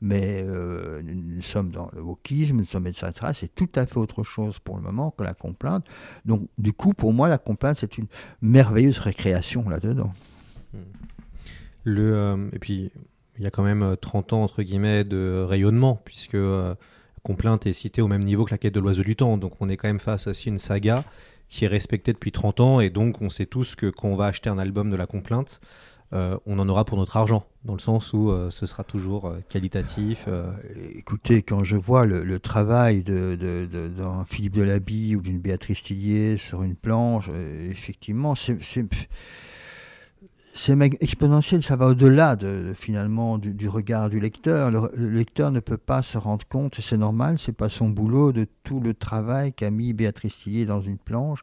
[0.00, 3.12] Mais euh, nous sommes dans le wokisme, nous sommes etc.
[3.32, 5.86] C'est tout à fait autre chose pour le moment que la complainte.
[6.24, 8.06] Donc, du coup, pour moi, la complainte, c'est une
[8.42, 10.12] merveilleuse récréation là-dedans.
[11.84, 12.90] Le, euh, et puis,
[13.38, 16.74] il y a quand même 30 ans, entre guillemets, de rayonnement, puisque euh,
[17.24, 19.36] Complainte est citée au même niveau que la quête de l'oiseau du temps.
[19.38, 21.02] Donc on est quand même face à une saga
[21.48, 24.26] qui est respectée depuis 30 ans et donc on sait tous que quand on va
[24.26, 25.60] acheter un album de la Complainte,
[26.12, 29.26] euh, on en aura pour notre argent, dans le sens où euh, ce sera toujours
[29.26, 30.28] euh, qualitatif.
[30.94, 33.90] Écoutez, quand je vois le, travail d'un de, de,
[34.26, 37.30] Philippe Delaby ou d'une Béatrice Tillier sur une planche,
[37.70, 38.58] effectivement, c'est
[40.56, 44.70] c'est exponentiel, ça va au-delà de, finalement du, du, regard du lecteur.
[44.70, 48.30] Le, le, lecteur ne peut pas se rendre compte, c'est normal, c'est pas son boulot,
[48.32, 51.40] de tout le travail qu'a mis Béatrice Tillier dans une planche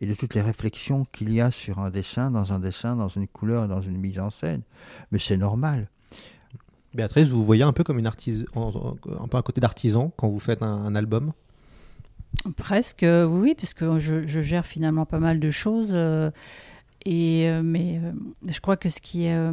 [0.00, 3.08] et de toutes les réflexions qu'il y a sur un dessin, dans un dessin, dans
[3.08, 4.62] une couleur dans une mise en scène.
[5.12, 5.90] Mais c'est normal.
[6.94, 10.28] Béatrice, vous vous voyez un peu comme une artisan, un peu un côté d'artisan quand
[10.28, 11.32] vous faites un, un album?
[12.56, 15.90] Presque, oui, puisque je, je, gère finalement pas mal de choses.
[15.92, 16.30] Euh,
[17.06, 18.12] euh, mais euh,
[18.48, 19.52] je crois que ce qui est, euh,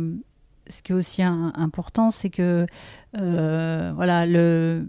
[0.91, 2.66] aussi important, c'est que
[3.14, 4.88] voilà, le,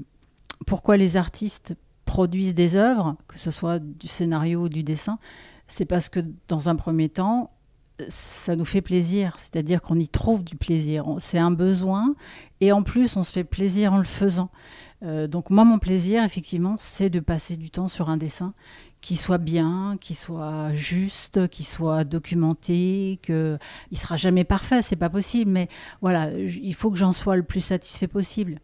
[0.66, 5.18] pourquoi les artistes produisent des œuvres, que ce soit du scénario ou du dessin,
[5.66, 7.50] c'est parce que dans un premier temps,
[8.08, 11.06] ça nous fait plaisir, c'est-à-dire qu'on y trouve du plaisir.
[11.18, 12.14] C'est un besoin
[12.60, 14.50] et en plus on se fait plaisir en le faisant.
[15.02, 18.54] Donc moi mon plaisir effectivement c'est de passer du temps sur un dessin
[19.04, 23.58] qui soit bien, qui soit juste, qui soit documenté, que
[23.90, 25.68] il sera jamais parfait, c'est pas possible, mais
[26.00, 28.60] voilà, il faut que j'en sois le plus satisfait possible.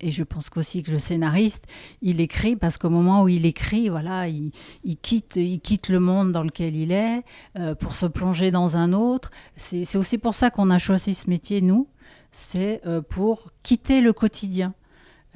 [0.00, 1.66] Et je pense qu'aussi que le scénariste,
[2.00, 4.50] il écrit parce qu'au moment où il écrit, voilà, il,
[5.02, 7.22] quitte, il quitte le monde dans lequel il est
[7.58, 9.30] euh, pour se plonger dans un autre.
[9.56, 11.86] C'est aussi pour ça qu'on a choisi ce métier, nous.
[12.32, 14.72] C'est euh, pour quitter le quotidien.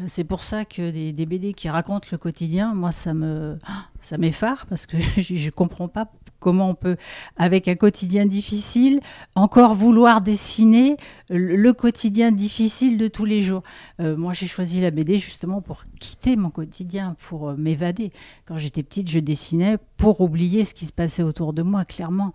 [0.06, 3.58] C'est pour ça que des, BD qui racontent le quotidien, moi, ça me,
[4.00, 6.06] ça m'effare parce que je ne comprends pas
[6.42, 6.96] comment on peut,
[7.36, 9.00] avec un quotidien difficile,
[9.36, 10.96] encore vouloir dessiner
[11.30, 13.62] le quotidien difficile de tous les jours.
[14.00, 18.10] Euh, moi, j'ai choisi la BD justement pour quitter mon quotidien, pour euh, m'évader.
[18.44, 22.32] Quand j'étais petite, je dessinais pour oublier ce qui se passait autour de moi, clairement,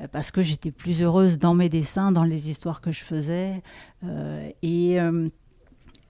[0.00, 3.62] euh, parce que j'étais plus heureuse dans mes dessins, dans les histoires que je faisais.
[4.62, 4.98] Et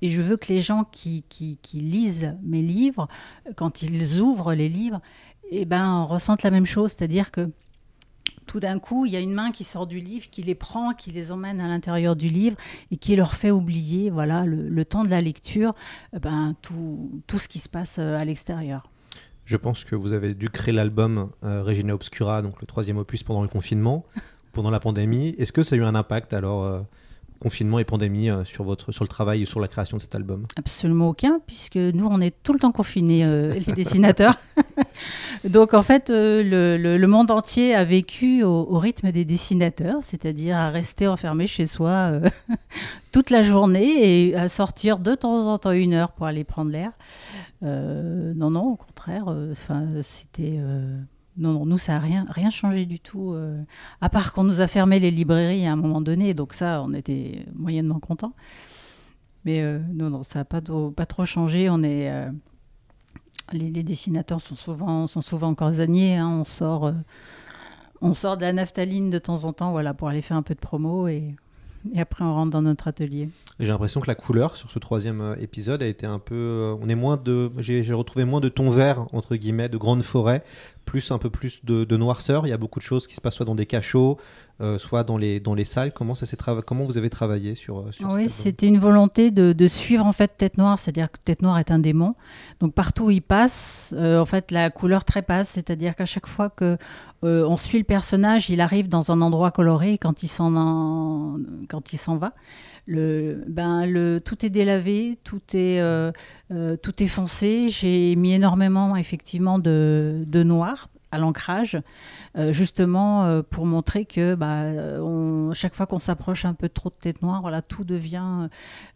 [0.02, 1.24] et je veux que les gens qui,
[1.74, 3.08] lisent mes livres,
[3.56, 5.00] quand ils ouvrent les livres,
[5.50, 7.50] eh ben, ressentent la même chose, c'est-à-dire que
[8.46, 10.92] tout d'un coup, il y a une main qui sort du livre, qui les prend,
[10.92, 12.56] qui les emmène à l'intérieur du livre
[12.90, 15.74] et qui leur fait oublier, voilà, le, temps de la lecture,
[16.14, 18.90] eh ben, tout, tout ce qui se passe euh, à l'extérieur.
[19.44, 23.22] Je pense que vous avez dû créer l'album euh, Regina Obscura, donc le troisième opus
[23.22, 24.04] pendant le confinement,
[24.52, 25.28] pendant la pandémie.
[25.38, 26.80] Est-ce que ça a eu un impact alors euh,
[27.40, 30.14] confinement et pandémie euh, sur, votre, sur le travail et sur la création de cet
[30.14, 34.38] album Absolument aucun, puisque nous, on est tout le temps confinés, euh, les dessinateurs.
[35.44, 40.56] Donc, en fait, euh, le, le, monde entier a vécu au, rythme des dessinateurs, c'est-à-dire
[40.56, 42.20] à rester enfermé chez soi
[43.12, 46.70] toute la journée et à sortir de temps en temps une heure pour aller prendre
[46.70, 46.92] l'air.
[47.62, 49.34] Non, non, au contraire,
[50.02, 50.58] c'était
[51.36, 53.32] non, non, nous, ça n'a rien, rien changé du tout.
[53.32, 53.62] Euh,
[54.00, 56.92] à part qu'on nous a fermé les librairies à un moment donné, donc ça, on
[56.92, 58.34] était moyennement contents.
[59.44, 61.70] Mais euh, non, non, ça n'a pas, trop changé.
[61.70, 62.30] On est, euh,
[63.52, 66.16] les, dessinateurs sont souvent, sont souvent casaniers.
[66.16, 66.92] Hein, on, sort,
[68.02, 70.54] on sort de la naphtaline de temps en temps voilà, pour aller faire un peu
[70.54, 71.08] de promo.
[71.94, 73.28] Et après, on rentre dans notre atelier.
[73.58, 76.34] J'ai l'impression que la couleur sur ce troisième euh, épisode a été un peu.
[76.34, 77.50] euh, on est moins de.
[77.58, 80.44] J'ai retrouvé moins de ton vert, entre guillemets, de grande forêt,
[80.84, 82.46] plus un peu plus de, de noirceur.
[82.46, 84.18] Il y a beaucoup de choses qui se passent soit dans des cachots,
[84.60, 85.92] euh, soit dans les, dans les salles.
[85.92, 86.26] Comment, ça
[86.66, 90.12] Comment vous avez travaillé sur, euh, sur Oui, c'était une volonté de, de suivre en
[90.12, 92.14] fait Tête Noire, c'est-à-dire que Tête Noire est un démon.
[92.60, 96.50] Donc partout où il passe, euh, en fait, la couleur trépasse, c'est-à-dire qu'à chaque fois
[96.50, 96.76] que
[97.24, 100.54] euh, on suit le personnage, il arrive dans un endroit coloré et quand il s'en
[100.56, 101.38] en-
[101.68, 102.32] quand il s'en va.
[102.86, 106.10] Le, ben, le, tout est délavé, tout est, euh,
[106.50, 107.68] euh, tout est foncé.
[107.68, 111.78] J'ai mis énormément effectivement de, de noir à l'ancrage,
[112.36, 114.64] euh, justement euh, pour montrer que bah,
[115.54, 118.48] chaque fois qu'on s'approche un peu trop de tête noire, voilà, tout devient,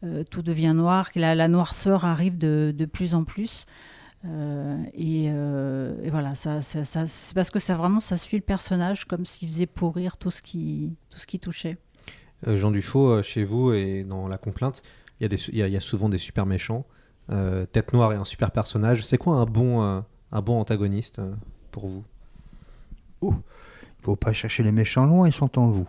[0.04, 3.66] euh, tout devient noir, la, la noirceur arrive de, plus en plus.
[4.94, 9.26] Et, et voilà, ça, ça, c'est parce que ça vraiment ça suit le personnage comme
[9.26, 11.76] s'il faisait pourrir tout ce qui, tout ce qui touchait.
[12.46, 14.82] Jean Dufaux, chez vous et dans La Complainte,
[15.20, 16.86] il y, a souvent des super méchants.
[17.28, 19.04] Tête Noire est un super personnage.
[19.04, 21.20] C'est quoi un bon, un bon antagoniste
[21.80, 22.04] vous
[23.22, 23.34] Il ne
[24.02, 25.88] faut pas chercher les méchants loin, ils sont en vous.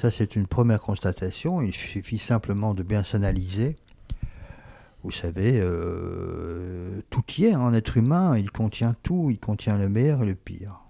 [0.00, 1.62] Ça, c'est une première constatation.
[1.62, 3.76] Il suffit simplement de bien s'analyser.
[5.02, 8.36] Vous savez, euh, tout y est en être humain.
[8.36, 9.28] Il contient tout.
[9.30, 10.80] Il contient le meilleur et le pire.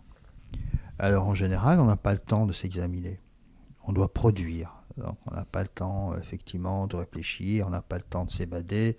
[0.98, 3.20] Alors, en général, on n'a pas le temps de s'examiner.
[3.84, 4.72] On doit produire.
[4.96, 7.66] Donc, on n'a pas le temps, effectivement, de réfléchir.
[7.68, 8.96] On n'a pas le temps de s'évader.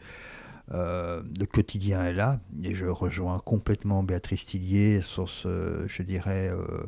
[0.73, 6.49] Euh, le quotidien est là, et je rejoins complètement Béatrice Tillier sur ce, je dirais,
[6.49, 6.87] euh,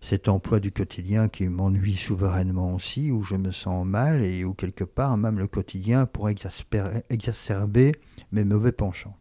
[0.00, 4.54] cet emploi du quotidien qui m'ennuie souverainement aussi, où je me sens mal et où
[4.54, 6.34] quelque part même le quotidien pourrait
[7.10, 7.92] exacerber
[8.32, 9.16] mes mauvais penchants.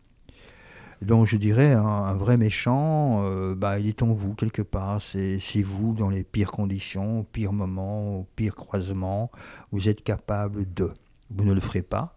[1.02, 5.02] Donc je dirais un, vrai méchant, euh, bah, il est en vous quelque part.
[5.02, 9.30] C'est vous dans les pires conditions, au pire moment, au pire croisement.
[9.72, 10.90] Vous êtes capable de.
[11.30, 12.16] Vous ne le ferez pas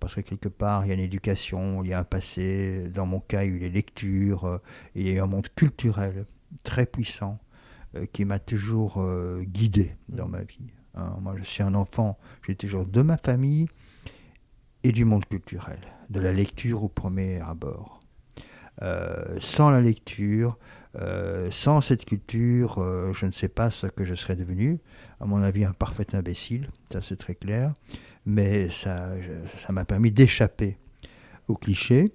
[0.00, 2.90] parce que quelque part il y a une éducation, il y a un passé.
[2.90, 4.58] Dans mon cas, il y a eu les lectures, euh,
[4.94, 6.26] il y a eu un monde culturel
[6.62, 7.38] très puissant
[7.94, 10.72] euh, qui m'a toujours euh, guidé dans ma vie.
[10.94, 11.16] hein.
[11.20, 13.66] moi, je suis un enfant, j'ai toujours de ma famille
[14.84, 15.80] et du monde culturel,
[16.10, 18.00] de la lecture au premier abord.
[19.40, 20.56] Sans la lecture,
[21.50, 22.76] sans cette culture,
[23.12, 24.78] je ne sais pas ce que je serais devenu.
[25.18, 27.74] À mon avis, un parfait imbécile, ça c'est très clair.
[28.28, 29.08] Mais ça
[29.70, 30.76] m'a permis d'échapper
[31.48, 32.12] aux clichés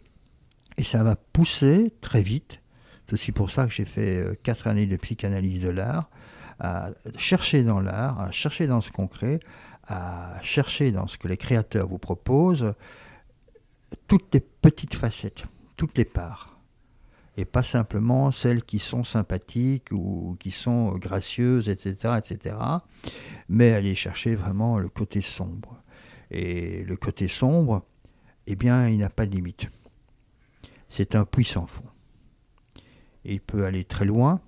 [0.77, 2.59] et ça m'a poussé très vite.
[3.07, 6.11] C'est aussi pour ça que j'ai fait euh, quatre années de psychanalyse de l'art,
[6.59, 9.39] à chercher dans l'art, à chercher dans ce concret,
[9.87, 12.75] à chercher dans ce que les créateurs vous proposent
[14.07, 15.43] toutes les petites facettes,
[15.77, 16.53] toutes les parts
[17.37, 22.55] et pas simplement celles qui sont sympathiques ou qui sont gracieuses, etc., etc.,
[23.49, 25.82] mais aller chercher vraiment le côté sombre.
[26.33, 27.85] Et le côté sombre,
[28.47, 29.67] eh bien, il n'a pas de limite.
[30.89, 31.83] C'est un puits sans fond.
[33.23, 34.41] Il peut aller très loin.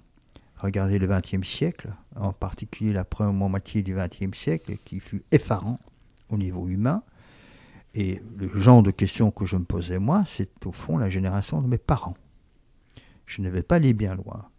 [0.58, 5.80] Regardez le XXe siècle, en particulier la première moitié du XXe siècle, qui fut effarant
[6.30, 7.04] au niveau humain.
[7.94, 11.62] Et le genre de questions que je me posais moi, c'est au fond la génération
[11.62, 12.18] de mes parents.
[13.26, 14.50] Je ne vais pas aller bien loin.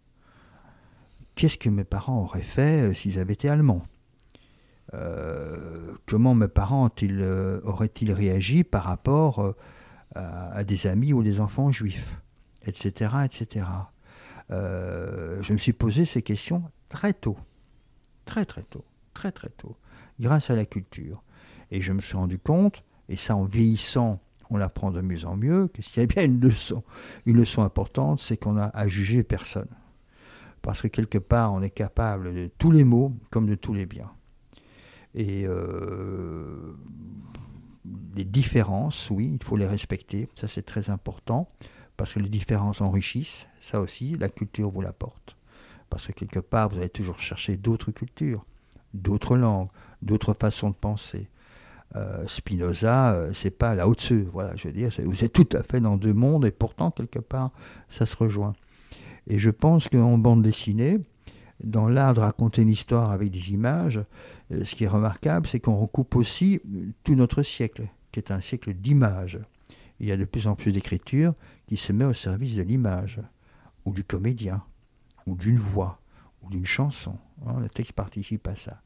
[1.35, 3.83] Qu'est-ce que mes parents auraient fait euh, s'ils avaient été allemands?
[4.93, 9.53] Euh, Comment mes parents euh, auraient-ils réagi par rapport euh,
[10.15, 12.15] à, des amis ou des enfants juifs
[12.65, 13.11] Etc.
[13.25, 13.65] etc.
[14.49, 17.37] Je me suis posé ces questions très tôt.
[18.25, 18.85] Très très tôt.
[19.13, 19.75] Très très tôt.
[20.19, 21.23] Grâce à la culture.
[21.71, 25.35] Et je me suis rendu compte, et ça en vieillissant, on l'apprend de mieux en
[25.35, 26.83] mieux, que s'il y a bien une leçon,
[27.25, 29.67] une leçon importante, c'est qu'on a à juger personne.
[30.61, 33.85] Parce que quelque part, on est capable de tous les maux comme de tous les
[33.85, 34.11] biens.
[35.15, 36.75] Et euh,
[38.15, 41.49] les différences, oui, il faut les respecter, ça c'est très important,
[41.95, 45.35] parce que les différences enrichissent, ça aussi, la culture vous l'apporte.
[45.89, 48.45] Parce que quelque part, vous allez toujours chercher d'autres cultures,
[48.93, 49.69] d'autres langues,
[50.01, 51.29] d'autres façons de penser.
[51.95, 55.63] Euh, Spinoza, euh, c'est pas la haute voilà, je veux dire, vous êtes tout à
[55.63, 57.51] fait dans deux mondes et pourtant quelque part
[57.89, 58.53] ça se rejoint.
[59.27, 60.99] Et je pense qu'en bande dessinée,
[61.63, 63.99] dans l'art de raconter une histoire avec des images,
[64.51, 68.31] euh, ce qui est remarquable, c'est qu'on recoupe aussi euh, tout notre siècle, qui est
[68.31, 69.39] un siècle d'images.
[69.99, 71.33] Il y a de plus en plus d'écriture
[71.67, 73.19] qui se met au service de l'image,
[73.85, 74.63] ou du comédien,
[75.25, 75.99] ou d'une voix,
[76.43, 77.17] ou d'une chanson.
[77.45, 78.81] hein, le texte participe à ça.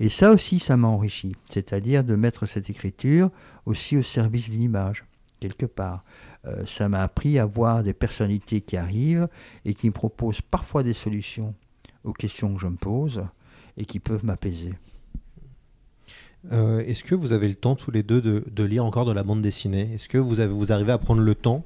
[0.00, 3.30] Et ça aussi, ça m'a enrichi, c'est-à-dire de mettre cette écriture
[3.66, 5.04] aussi au service d'une image,
[5.40, 6.04] quelque part.
[6.46, 9.28] Euh, ça m'a appris à voir des personnalités qui arrivent
[9.66, 11.54] et qui me proposent parfois des solutions
[12.04, 13.24] aux questions que je me pose
[13.76, 14.74] et qui peuvent m'apaiser.
[16.52, 19.22] Euh, Est-ce que vous avez le temps tous les deux de, lire encore de la
[19.22, 19.90] bande dessinée?
[19.94, 21.64] Est-ce que vous, avez, vous arrivez à prendre le temps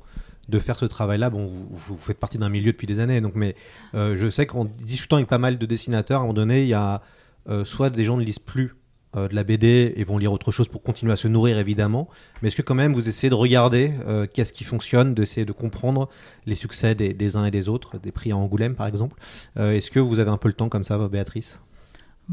[0.49, 1.31] de faire ce travail-là?
[1.31, 3.55] Bon, vous, vous faites partie d'un milieu depuis des années, donc, mais
[3.95, 6.69] euh, je sais qu'en discutant avec pas mal de dessinateurs, à un moment donné, il
[6.69, 7.03] y a
[7.49, 8.75] euh, soit des gens ne lisent plus
[9.17, 12.09] euh, de la BD et vont lire autre chose pour continuer à se nourrir évidemment,
[12.43, 15.53] mais est-ce que quand même vous essayez de regarder euh, qu'est-ce qui fonctionne, d'essayer de
[15.53, 16.09] comprendre
[16.47, 19.21] les succès des, uns et des autres, des prix à Angoulême par exemple?
[19.57, 21.61] Euh, Est-ce que vous avez un peu le temps comme ça, Béatrice?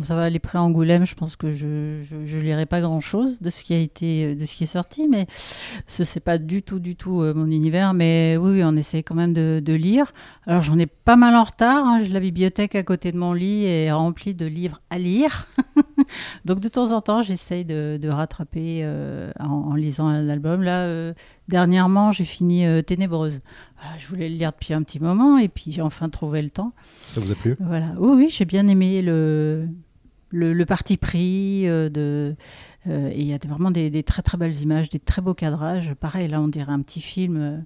[0.02, 3.50] Ça va, les prix Angoulême, je pense que je, je, lirai pas grand chose de
[3.50, 5.28] ce qui a été, de ce qui est sorti, mais
[5.86, 7.94] ce c'est pas du tout, du tout mon univers.
[7.94, 10.14] Mais oui, oui, on essaie quand même de, de lire.
[10.48, 11.86] Alors j'en ai pas mal en retard.
[11.86, 12.00] hein.
[12.10, 15.50] La bibliothèque à côté de mon lit est remplie de livres à lire.
[16.45, 20.64] Donc de temps en temps, j'essaye de, de rattraper euh, en, en lisant un album.
[20.64, 21.14] Là, euh,
[21.47, 23.41] dernièrement, j'ai fini euh, Ténébreuse.
[23.80, 26.49] Voilà, je voulais le lire depuis un petit moment et puis j'ai enfin trouvé le
[26.49, 26.74] temps.
[27.01, 27.55] Ça vous a plu?
[27.59, 27.93] Voilà.
[27.97, 29.68] Oui, oui, j'ai bien aimé le,
[30.30, 31.64] le, le parti pris.
[31.64, 32.36] de,
[32.88, 35.93] et il y a vraiment des, des très très belles images, des très beaux cadrages.
[35.93, 37.64] Pareil, là, on dirait un petit film.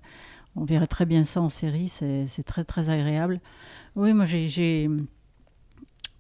[0.56, 1.90] on verrait très bien ça en série.
[1.90, 3.40] C'est très très agréable.
[3.96, 4.90] Oui, moi, j'ai.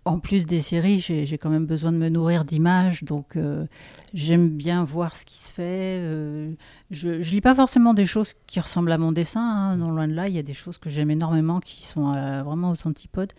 [0.07, 3.65] En plus des séries, j'ai quand même besoin de me nourrir d'images, donc euh,
[4.13, 5.97] j'aime bien voir ce qui se fait.
[5.99, 6.53] euh,
[6.91, 10.07] je, je lis pas forcément des choses qui ressemblent à mon dessin, hein, non loin
[10.07, 10.27] de là.
[10.27, 13.33] Il y a des choses que j'aime énormément qui sont euh, vraiment aux antipodes.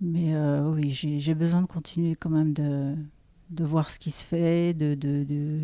[0.00, 5.60] Mais oui, j'ai besoin de continuer quand même de, voir ce qui se fait, de,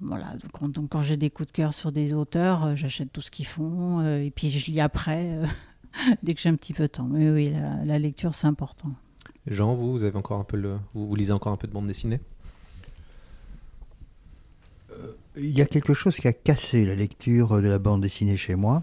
[0.00, 0.36] voilà.
[0.62, 4.04] Donc, quand, j'ai des coups de cœur sur des auteurs, j'achète tout ce qu'ils font
[4.04, 5.40] et puis je lis après
[6.22, 7.08] dès que j'ai un petit peu de temps.
[7.10, 7.52] Mais oui,
[7.84, 8.92] la lecture c'est important.
[9.46, 12.20] Jean, vous, avez encore un peu le, vous, lisez encore un peu de bande dessinée?
[15.36, 18.54] Il y a quelque chose qui a cassé la lecture de la bande dessinée chez
[18.54, 18.82] moi.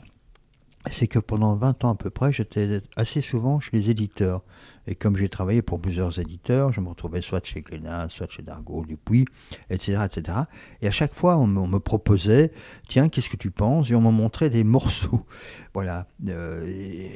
[0.90, 4.42] C'est que pendant 20 ans à peu près, j'étais assez souvent chez les éditeurs.
[4.88, 8.42] Et comme j'ai travaillé pour plusieurs éditeurs, je me retrouvais soit chez Glénat, soit chez
[8.42, 9.26] Dargaud, Dupuis,
[9.70, 10.40] etc., etc.
[10.82, 12.52] Et à chaque fois, on me, proposait,
[12.88, 13.92] tiens, qu'est-ce que tu penses?
[13.92, 15.26] Et on me montrait des morceaux,
[15.76, 17.08] voilà, euh,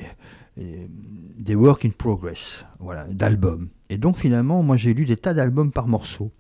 [0.58, 3.70] des work in progress, voilà, d'albums.
[3.90, 6.32] Et donc finalement, moi j'ai lu des tas d'albums par morceau.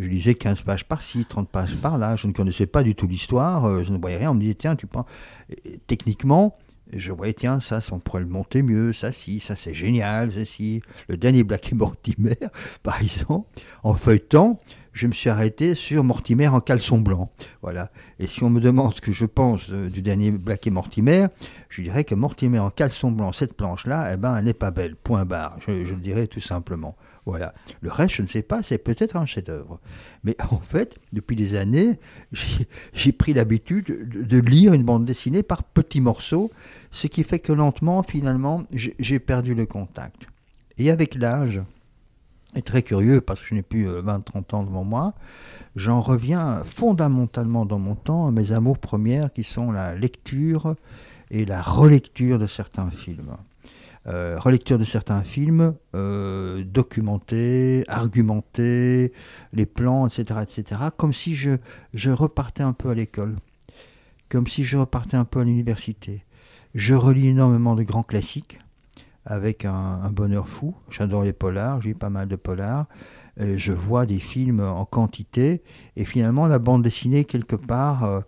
[0.00, 2.16] Je lisais 15 pages par-ci, 30 pages par-là.
[2.16, 3.66] Je ne connaissais pas du tout l'histoire.
[3.66, 4.30] euh, je ne voyais rien.
[4.30, 4.86] On me disait, tiens, tu.
[5.66, 6.56] Et Techniquement,
[6.90, 8.94] je voyais, tiens, ça, ça, pourrait le monter mieux.
[8.94, 10.32] Ça, si, ça, c'est génial.
[10.32, 10.80] Ça, si.
[11.08, 12.38] Le dernier Black et Mortimer,
[12.82, 13.46] par exemple,
[13.82, 14.58] en feuilletant,
[14.92, 17.30] je me suis arrêté sur Mortimer en caleçon blanc.
[17.62, 17.90] Voilà.
[18.18, 21.26] Et si on me demande ce que je pense euh, du dernier Black et Mortimer,
[21.68, 24.96] je dirais que Mortimer en caleçon blanc, cette planche-là, eh ben, elle n'est pas belle.
[24.96, 25.56] Point barre.
[25.66, 26.96] Je, le dirais tout simplement.
[27.26, 27.54] Voilà.
[27.80, 29.80] Le reste, je ne sais pas, c'est peut-être un chef-d'œuvre.
[30.24, 31.98] Mais en fait, depuis des années,
[32.92, 36.50] j'ai pris l'habitude de, lire une bande dessinée par petits morceaux,
[36.90, 40.22] ce qui fait que lentement, finalement, j'ai perdu le contact.
[40.78, 41.60] Et avec l'âge,
[42.54, 45.14] et très curieux parce que je n'ai plus euh, 20-30 ans devant moi,
[45.76, 50.74] j'en reviens fondamentalement dans mon temps à mes amours premières qui sont la lecture
[51.30, 53.36] et la relecture de certains films.
[54.06, 59.12] Euh, relecture de certains films, euh, documentés, argumentés,
[59.52, 61.58] les plans, etc., etc., comme si je,
[61.92, 63.36] je repartais un peu à l'école,
[64.30, 66.24] comme si je repartais un peu à l'université.
[66.74, 68.58] Je relis énormément de grands classiques,
[69.24, 70.74] avec un, bonheur fou.
[70.90, 72.86] J'adore les polars, j'ai pas mal de polars.
[73.40, 75.62] Euh, je vois des films en quantité,
[75.96, 78.20] et finalement, la bande dessinée, quelque part, euh,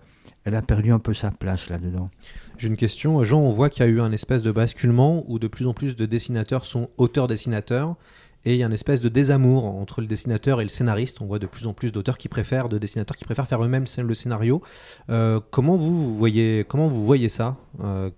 [0.45, 2.11] elle a perdu un peu sa place là-dedans.
[2.59, 3.22] J'ai une question.
[3.24, 5.74] Jean, on voit qu'il y a eu un espèce de basculement où de plus en
[5.74, 7.97] plus de dessinateurs sont auteurs-dessinateurs.
[8.45, 11.20] Et il y a une espèce de désamour entre le dessinateur et le scénariste.
[11.20, 13.84] On voit de plus en plus d'auteurs qui préfèrent, de dessinateurs qui préfèrent faire eux-mêmes
[13.99, 14.62] le scénario.
[15.11, 17.57] Euh, comment vous voyez, comment vous voyez ça,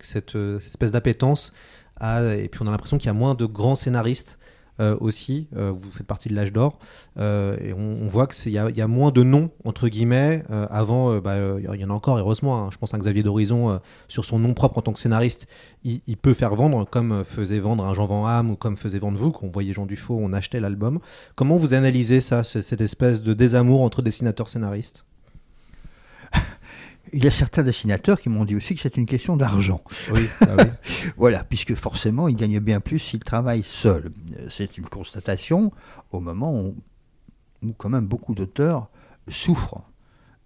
[0.01, 1.53] cette, cette espèce d'appétence
[2.01, 4.37] Et puis on a l'impression qu'il y a moins de grands scénaristes
[4.81, 5.47] euh, aussi.
[5.55, 6.79] Euh, vous faites partie de l'âge d'or.
[7.17, 10.43] Euh, et on, on voit qu'il y, y a moins de noms, entre guillemets.
[10.69, 12.57] Avant, bah, il y en a encore, heureusement.
[12.59, 12.69] hein.
[12.73, 13.79] Je pense à Xavier d'Horizon,
[14.09, 15.47] sur son nom propre en tant que scénariste,
[15.85, 19.17] il, peut faire vendre, comme faisait vendre un Jean Van Hamme ou comme faisait vendre
[19.17, 20.99] vous, qu'on voyait Jean Dufaux, on achetait l'album.
[21.35, 25.05] Comment vous analysez ça, ce- cette espèce de désamour entre dessinateurs-scénaristes
[27.13, 29.81] Il y a certains dessinateurs qui m'ont dit aussi que c'est une question d'argent.
[30.11, 30.65] Oui, ah oui.
[31.17, 34.11] voilà, puisque forcément, ils gagnent bien plus s'ils travaillent seuls.
[34.39, 35.71] Euh, C'est une constatation
[36.11, 36.75] au moment où,
[37.63, 38.89] où quand même beaucoup d'auteurs
[39.29, 39.81] souffrent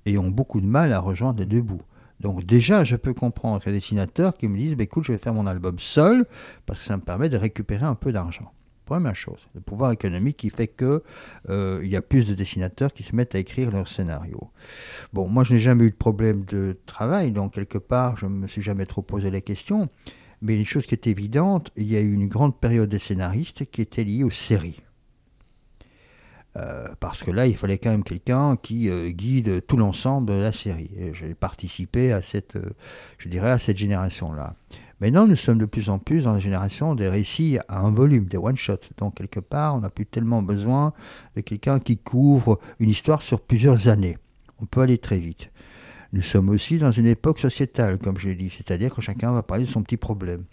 [0.06, 1.82] et ont beaucoup de mal à rejoindre les deux bouts.
[2.20, 5.34] Donc déjà, je peux comprendre les dessinateurs qui me disent, bah, écoute, je vais faire
[5.34, 6.26] mon album seul,
[6.66, 8.52] parce que ça me permet de récupérer un peu d'argent.
[8.90, 11.04] Première chose, le pouvoir économique qui fait que
[11.48, 14.50] euh, il y a plus de dessinateurs qui se mettent à écrire leur scénario.
[15.14, 18.32] Bon, moi je n'ai jamais eu de problème de travail, donc quelque part je ne
[18.32, 19.90] me suis jamais trop posé la question.
[20.42, 23.70] Mais une chose qui est évidente, il y a eu une grande période des scénaristes
[23.70, 24.82] qui était liée aux séries.
[26.58, 30.34] Euh, parce que là, il fallait quand même quelqu'un qui euh, guide tout l'ensemble de
[30.34, 30.90] la série.
[31.14, 32.72] J'ai participé à cette, euh,
[33.20, 34.56] je dirais, à cette génération-là.
[35.02, 38.26] Maintenant, nous sommes de plus en plus dans la génération des récits à un volume,
[38.26, 38.90] des one-shots.
[38.98, 40.94] Donc, quelque part, on n'a plus tellement besoin
[41.38, 44.18] de quelqu'un qui couvre une histoire sur plusieurs années.
[44.62, 45.52] On peut aller très vite.
[46.12, 49.42] Nous sommes aussi dans une époque sociétale, comme je l'ai dit, c'est-à-dire que chacun va
[49.42, 50.44] parler de son petit problème.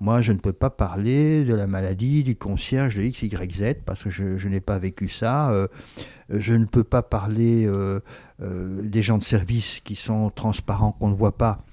[0.00, 3.74] Moi, je ne peux pas parler de la maladie du concierge de X, Y, Z
[3.86, 5.52] parce que je, n'ai pas vécu ça.
[5.52, 5.68] Euh,
[6.28, 8.00] je ne peux pas parler euh,
[8.40, 11.64] euh, des gens de service qui sont transparents, qu'on ne voit pas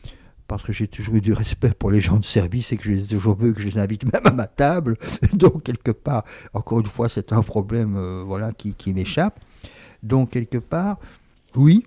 [0.50, 2.90] parce que j'ai toujours eu du respect pour les gens de service et que je
[2.90, 4.98] les ai toujours vu, que je les invite même à ma table.
[5.34, 9.40] Donc, quelque part, encore une fois, c'est un problème voilà, qui, m'échappe.
[10.04, 10.98] Donc, quelque part,
[11.56, 11.86] oui,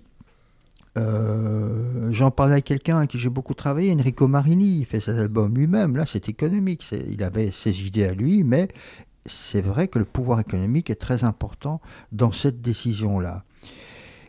[0.97, 5.19] euh, j'en parlais à quelqu'un avec qui j'ai beaucoup travaillé, Enrico Marini, il fait ses
[5.19, 8.67] albums lui-même, là c'est économique, il avait ses idées à lui, mais
[9.25, 13.43] c'est vrai que le pouvoir économique est très important dans cette décision-là.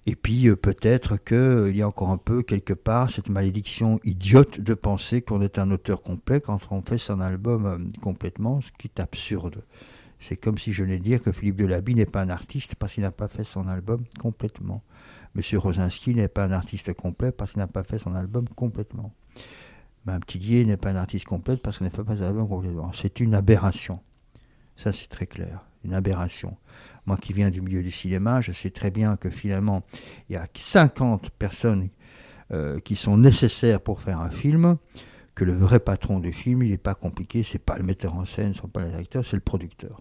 [0.07, 3.99] Et puis euh, peut-être qu'il euh, y a encore un peu quelque part cette malédiction
[4.05, 8.71] idiote de penser qu'on est un auteur complet quand on fait son album complètement, ce
[8.79, 9.63] qui est absurde.
[10.21, 13.03] C'est comme si je venais dire que Philippe Delaby n'est pas un artiste parce qu'il
[13.03, 14.83] n'a pas fait son album complètement.
[15.35, 19.13] Monsieur Rosinski n'est pas un artiste complet parce qu'il n'a pas fait son album complètement.
[20.07, 22.93] Mme Tillier n'est pas un artiste complet parce qu'il n'a pas fait son album complètement.
[22.93, 24.01] C'est une aberration.
[24.77, 25.65] Ça, c'est très clair.
[25.85, 26.57] Une aberration.
[27.07, 29.83] Moi qui viens du milieu du cinéma, je sais très bien que finalement,
[30.29, 31.89] il y a 50 personnes
[32.53, 34.77] euh, qui sont nécessaires pour faire un film,
[35.35, 38.25] que le vrai patron du film, il n'est pas compliqué, c'est pas le metteur en
[38.25, 40.01] scène, ce sont pas les acteurs, c'est le producteur.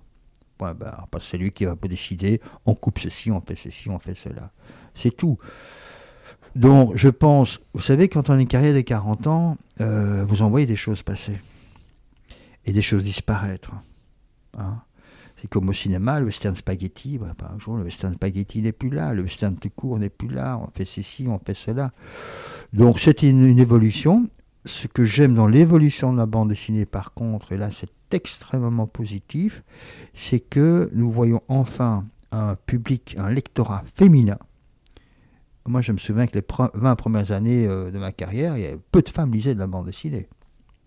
[0.57, 1.07] Point barre.
[1.19, 4.51] C'est lui qui va décider, on coupe ceci, on fait ceci, on fait cela.
[4.93, 5.37] C'est tout.
[6.55, 10.43] Donc, je pense, vous savez, quand on a une carrière de 40 ans, euh, vous
[10.43, 11.39] envoyez des choses passer
[12.65, 13.71] et des choses disparaître.
[14.57, 14.81] Hein.
[15.43, 18.89] C'est comme au cinéma, le western spaghetti, bah, par exemple, le western spaghetti n'est plus
[18.89, 21.91] là, le western tout court n'est plus là, on fait ceci, on fait cela.
[22.71, 24.29] Donc, c'est une, évolution.
[24.63, 28.87] Ce que j'aime dans l'évolution de la bande dessinée, par contre, et là c'est extrêmement
[28.87, 29.61] positif,
[30.13, 34.37] c'est que nous voyons enfin un public, un lectorat féminin
[35.65, 38.65] moi, je me souviens que les 20 premières années euh, de ma carrière, il y
[38.65, 40.27] avait peu de femmes lisaient de la bande dessinée.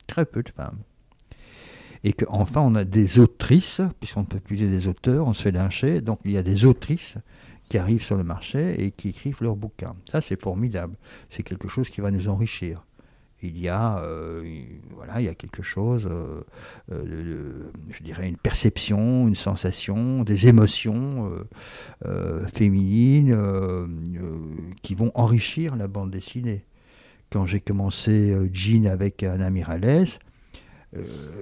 [0.06, 0.78] Très peu de femmes.
[2.04, 5.42] Et qu'enfin, on a des autrices, puisqu'on ne peut plus dire des auteurs, on se
[5.42, 6.00] fait lyncher.
[6.00, 7.16] Donc, il y a des autrices
[7.68, 9.96] qui arrivent sur le marché et qui écrivent leurs bouquins.
[10.10, 10.96] Ça, c'est formidable.
[11.30, 12.86] C'est quelque chose qui va nous enrichir
[13.42, 14.62] il y a, euh,
[14.94, 16.42] voilà, il y a quelque chose, euh,
[16.92, 21.30] euh, je dirais une perception, une sensation, des émotions
[22.52, 23.36] féminines
[24.82, 26.64] qui vont enrichir la bande dessinée.
[27.30, 30.06] Quand j'ai commencé Jean avec Anna Miralles,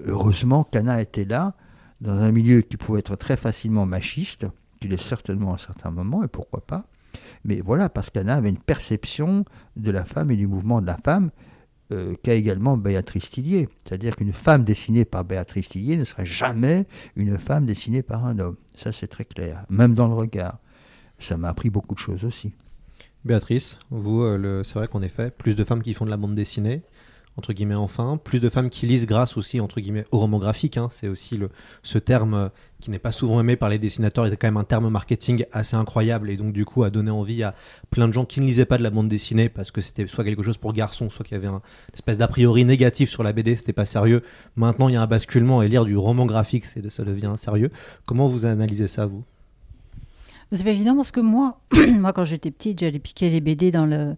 [0.06, 1.54] heureusement qu'Anna était là,
[2.00, 4.46] dans un milieu qui pouvait être très facilement machiste,
[4.80, 6.86] qu'il est certainement à certains moments, et pourquoi pas.
[7.44, 9.44] Mais voilà, parce qu'Anna avait une perception
[9.76, 11.30] de la femme et du mouvement de la femme
[11.92, 13.68] euh, qu'a également Béatrice Tillier.
[13.84, 16.86] C'est-à-dire qu'une femme dessinée par Béatrice Tillier ne serait jamais
[17.16, 18.56] une femme dessinée par un homme.
[18.76, 20.58] Ça, c'est très clair, même dans le regard.
[21.18, 22.52] Ça m'a appris beaucoup de choses aussi.
[23.24, 26.34] Béatrice, vous, euh, c'est vrai qu'en effet, plus de femmes qui font de la bande
[26.34, 26.82] dessinée,
[27.36, 30.76] entre guillemets enfin, plus de femmes qui lisent grâce aussi entre guillemets au roman graphique.
[30.76, 30.88] Hein.
[30.92, 31.50] C'est aussi le,
[31.82, 32.48] ce terme euh,
[32.80, 35.76] qui n'est pas souvent aimé par les dessinateurs, est quand même un terme marketing assez
[35.76, 37.54] incroyable et donc du coup a donné envie à
[37.90, 40.24] plein de gens qui ne lisaient pas de la bande dessinée parce que c'était soit
[40.24, 41.62] quelque chose pour garçons, soit qu'il y avait un
[41.92, 44.22] espèce d'a priori négatif sur la BD, c'était pas sérieux.
[44.56, 47.70] Maintenant il y a un basculement et lire du roman graphique, c'est ça devient sérieux.
[48.06, 49.24] Comment vous analysez ça vous?
[50.52, 51.58] C'est pas évident parce que moi,
[51.98, 54.14] moi quand j'étais petite, j'allais piquer les BD dans le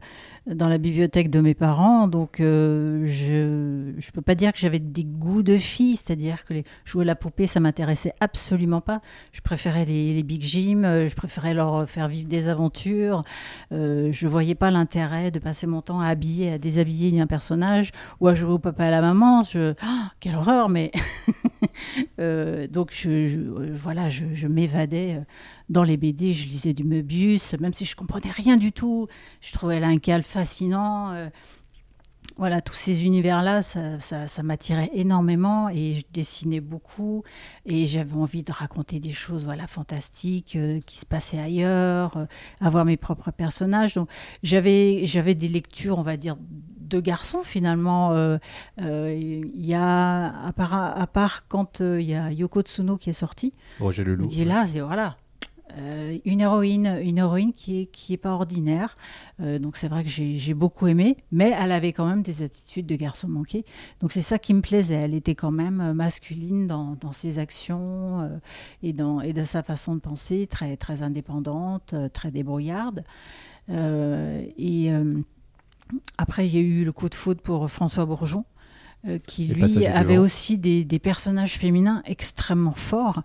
[0.46, 2.06] dans la bibliothèque de mes parents.
[2.06, 6.54] Donc, euh, je ne peux pas dire que j'avais des goûts de fille, c'est-à-dire que
[6.84, 9.00] jouer à la poupée, ça m'intéressait absolument pas.
[9.32, 13.24] Je préférais les, Big Jim, euh, je préférais leur faire vivre des aventures.
[13.72, 17.90] Euh, je voyais pas l'intérêt de passer mon temps à habiller, à déshabiller un personnage
[18.20, 19.42] ou à jouer au papa et à la maman.
[19.80, 20.92] Ah, quelle horreur, mais
[22.20, 23.06] euh, donc
[23.72, 25.22] voilà, je, m'évadais
[25.68, 29.08] dans les BD, je lisais du Möbius, même si je comprenais rien du tout.
[29.40, 31.12] Je trouvais l'Incal fascinant.
[31.12, 31.28] Euh,
[32.36, 37.22] voilà, tous ces univers-là, ça, ça, m'attirait énormément et je dessinais beaucoup
[37.64, 42.26] et j'avais envie de raconter des choses voilà, fantastiques euh, qui se passaient ailleurs, euh,
[42.60, 43.94] avoir mes propres personnages.
[43.94, 44.10] Donc
[44.42, 46.36] j'avais, j'avais des lectures, on va dire,
[46.78, 48.12] de garçons finalement.
[48.78, 53.14] Il y a, à part, à part quand il y a Yoko Tsuno qui est
[53.14, 54.28] sorti, Roger Leloup.
[54.44, 55.16] là, c'est voilà
[55.78, 58.96] euh, une héroïne, une héroïne qui est qui est pas ordinaire.
[59.40, 62.86] Euh, donc c'est vrai que j'ai beaucoup aimé, mais elle avait quand même des attitudes
[62.86, 63.64] de garçon manqué.
[64.00, 64.94] Donc c'est ça qui me plaisait.
[64.94, 68.38] Elle était quand même masculine dans, ses actions euh,
[68.82, 73.04] et dans et dans sa façon de penser, très très indépendante, très débrouillarde.
[73.68, 74.90] et
[76.18, 78.44] après il y a eu le coup de foudre pour François Bourgeon.
[79.26, 83.22] Qui lui avait aussi des, des, personnages féminins extrêmement forts.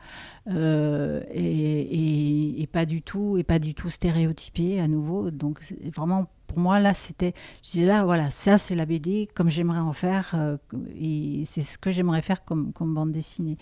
[0.50, 5.30] Euh, et, pas du tout et pas du tout stéréotypé à nouveau.
[5.30, 5.60] Donc
[5.94, 9.80] vraiment pour moi là c'était, je disais là voilà ça c'est la BD comme j'aimerais
[9.80, 10.56] en faire euh,
[10.98, 13.58] et c'est ce que j'aimerais faire comme, comme bande dessinée.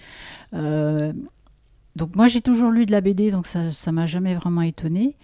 [0.54, 1.12] Euh,
[1.96, 5.18] donc moi j'ai toujours lu de la BD donc ça ça m'a jamais vraiment étonné.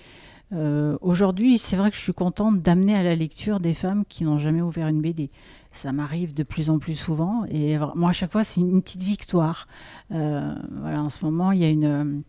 [1.02, 4.40] Aujourd'hui, c'est vrai que je suis contente d'amener à la lecture des femmes qui n'ont
[4.40, 5.30] jamais ouvert une BD
[5.76, 7.46] ça m'arrive de plus en plus souvent.
[7.50, 9.68] Et moi, à chaque fois, c'est une petite victoire.
[10.12, 10.56] Euh,
[10.86, 12.24] en ce moment, il y a une.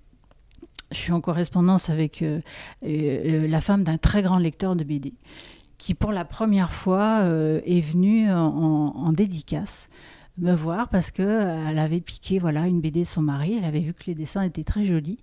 [0.92, 2.40] Je suis en correspondance avec euh,
[2.84, 5.14] euh, la femme d'un très grand lecteur de BD,
[5.78, 7.22] qui pour la première fois
[7.64, 9.88] est venue en, dédicace
[10.38, 11.22] me voir parce que
[11.66, 13.56] elle avait piqué voilà une BD de son mari.
[13.58, 15.18] Elle avait vu que les dessins étaient très jolis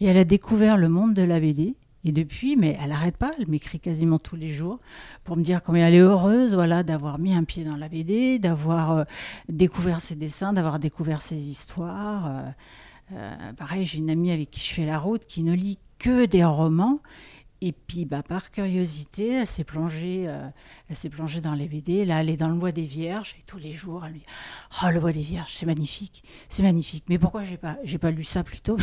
[0.00, 1.74] et elle a découvert le monde de la BD.
[2.04, 4.80] Et depuis, mais elle n'arrête pas, elle m'écrit quasiment tous les jours
[5.24, 8.38] pour me dire combien elle est heureuse voilà, d'avoir mis un pied dans la BD,
[8.38, 9.04] d'avoir euh,
[9.50, 12.26] découvert ses dessins, d'avoir découvert ses histoires.
[12.26, 12.50] Euh,
[13.12, 16.24] euh, pareil, j'ai une amie avec qui je fais la route qui ne lit que
[16.24, 16.98] des romans.
[17.60, 20.22] Et puis, bah, par curiosité, elle s'est plongée,
[20.88, 22.06] elle s'est plongée dans les BD.
[22.06, 24.24] Là, elle est dans le bois des Vierges et tous les jours, elle me dit
[24.82, 27.04] "Oh, le bois des Vierges, c'est magnifique, c'est magnifique.
[27.10, 28.78] Mais pourquoi j'ai pas, j'ai pas lu ça plus tôt?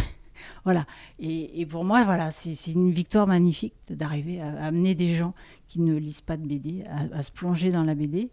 [0.64, 0.86] Voilà.
[1.20, 5.34] Et, pour moi, voilà, c'est une victoire magnifique d'arriver à, amener des gens
[5.68, 6.84] qui ne lisent pas de BD
[7.14, 8.30] à, se plonger dans la BD.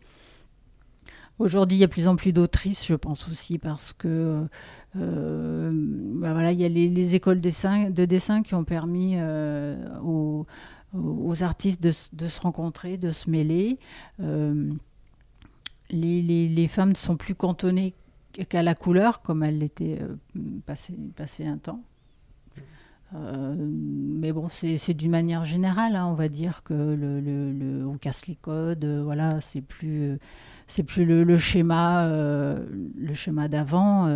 [1.41, 4.47] Aujourd'hui, il y a plus en plus d'autrices, je pense aussi, parce que
[4.97, 10.47] euh, bah il y a les, écoles de dessin qui ont permis euh, aux,
[11.43, 13.81] artistes de, se rencontrer, de se mêler.
[14.21, 14.71] Euh,
[15.91, 17.95] les, femmes ne sont plus cantonnées
[18.49, 20.01] qu'à la couleur, comme elles l'étaient
[20.67, 21.83] passé, passé un temps.
[23.15, 27.97] Euh, mais bon, c'est d'une manière générale, hein, on va dire que le, le, on
[27.97, 30.19] casse les codes, euh, voilà, c'est plus,
[30.67, 34.09] c'est plus le, schéma, euh, le schéma d'avant.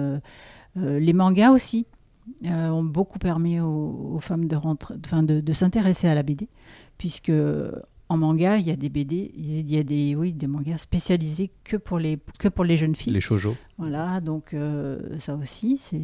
[0.75, 1.87] les mangas aussi
[2.45, 6.49] ont beaucoup permis aux, femmes de, de, de s'intéresser à la BD,
[6.97, 7.33] puisque
[8.11, 11.53] en manga, il y a des BD, il y a des, oui, des mangas spécialisés
[11.63, 13.13] que pour les, que pour les jeunes filles.
[13.13, 13.55] Les shoujo.
[13.77, 14.57] Voilà, donc
[15.19, 16.03] ça aussi, c'est,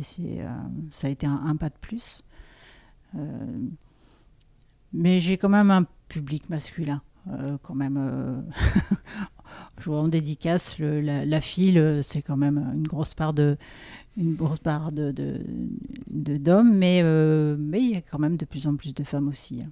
[0.91, 2.23] ça a été un, un, pas de plus.
[3.17, 3.59] Euh,
[4.93, 7.97] mais j'ai quand même un public masculin, euh, quand même.
[7.99, 8.41] Euh,
[9.79, 13.57] je vois en dédicace, la, file, c'est quand même une grosse part de,
[14.17, 15.13] une grosse part de,
[16.09, 17.03] d'hommes, mais,
[17.59, 19.63] mais il y a quand même de plus en plus de femmes aussi.
[19.63, 19.71] Hein.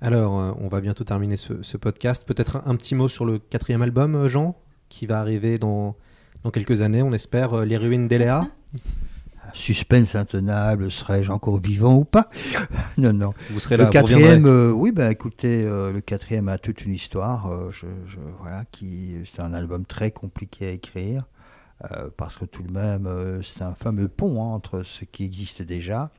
[0.00, 2.26] Alors, on va bientôt terminer ce, podcast.
[2.26, 4.56] Peut-être un, petit mot sur le quatrième album, Jean,
[4.88, 5.94] qui va arriver dans,
[6.42, 8.48] dans quelques années, on espère, Les ruines d'Eléa.
[9.54, 12.28] suspense intenable, serais-je encore vivant ou pas
[12.98, 13.32] Non, non.
[13.50, 13.84] Vous serez là.
[13.84, 17.50] Le quatrième, euh, oui, ben écoutez, euh, le quatrième a toute une histoire.
[17.50, 17.86] Euh, je,
[18.40, 21.24] voilà, qui c'est un album très compliqué à écrire
[22.18, 23.08] parce que tout de même,
[23.42, 26.10] c'est un fameux pont hein, entre ce qui existe déjà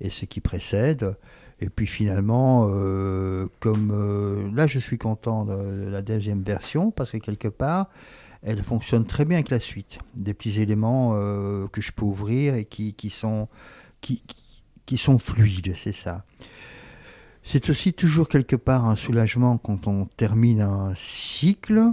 [0.00, 1.16] et ce qui précède.
[1.60, 2.66] Et puis finalement,
[3.60, 7.90] comme là, je suis content de la deuxième version parce que quelque part
[8.42, 9.98] elle fonctionne très bien avec la suite.
[10.14, 13.48] Des petits éléments euh, que je peux ouvrir et qui, qui sont,
[14.00, 14.22] qui,
[14.86, 16.24] qui sont fluides, c'est ça.
[17.44, 21.92] C'est aussi toujours quelque part un soulagement quand on termine un cycle.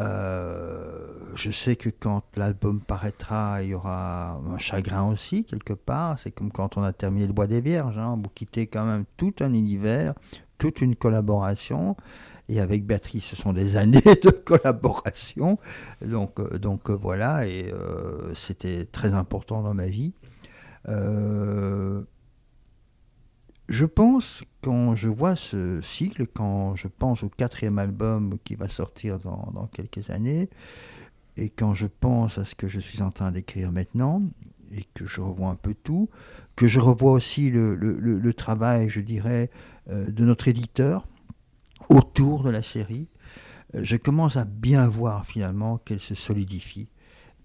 [0.00, 6.18] Euh, je sais que quand l'album paraîtra, il y aura un chagrin aussi, quelque part.
[6.20, 7.98] C'est comme quand on a terminé Le Bois des Vierges.
[7.98, 8.18] Hein.
[8.22, 10.14] Vous quittez quand même tout un univers,
[10.58, 11.96] toute une collaboration.
[12.50, 15.58] Et avec Béatrice, ce sont des années de collaboration.
[16.04, 20.12] Donc, euh, donc euh, voilà, et euh, c'était très important dans ma vie.
[23.68, 28.68] je pense, quand je vois ce cycle, quand je pense au quatrième album qui va
[28.68, 30.50] sortir dans, quelques années,
[31.36, 34.22] et quand je pense à ce que je suis en train d'écrire maintenant,
[34.72, 36.08] et que je revois un peu tout,
[36.56, 39.50] que je revois aussi le travail, je dirais,
[39.86, 41.06] de notre éditeur,
[41.90, 43.10] autour de la série,
[43.74, 46.88] euh, je commence à bien voir finalement qu'elle se solidifie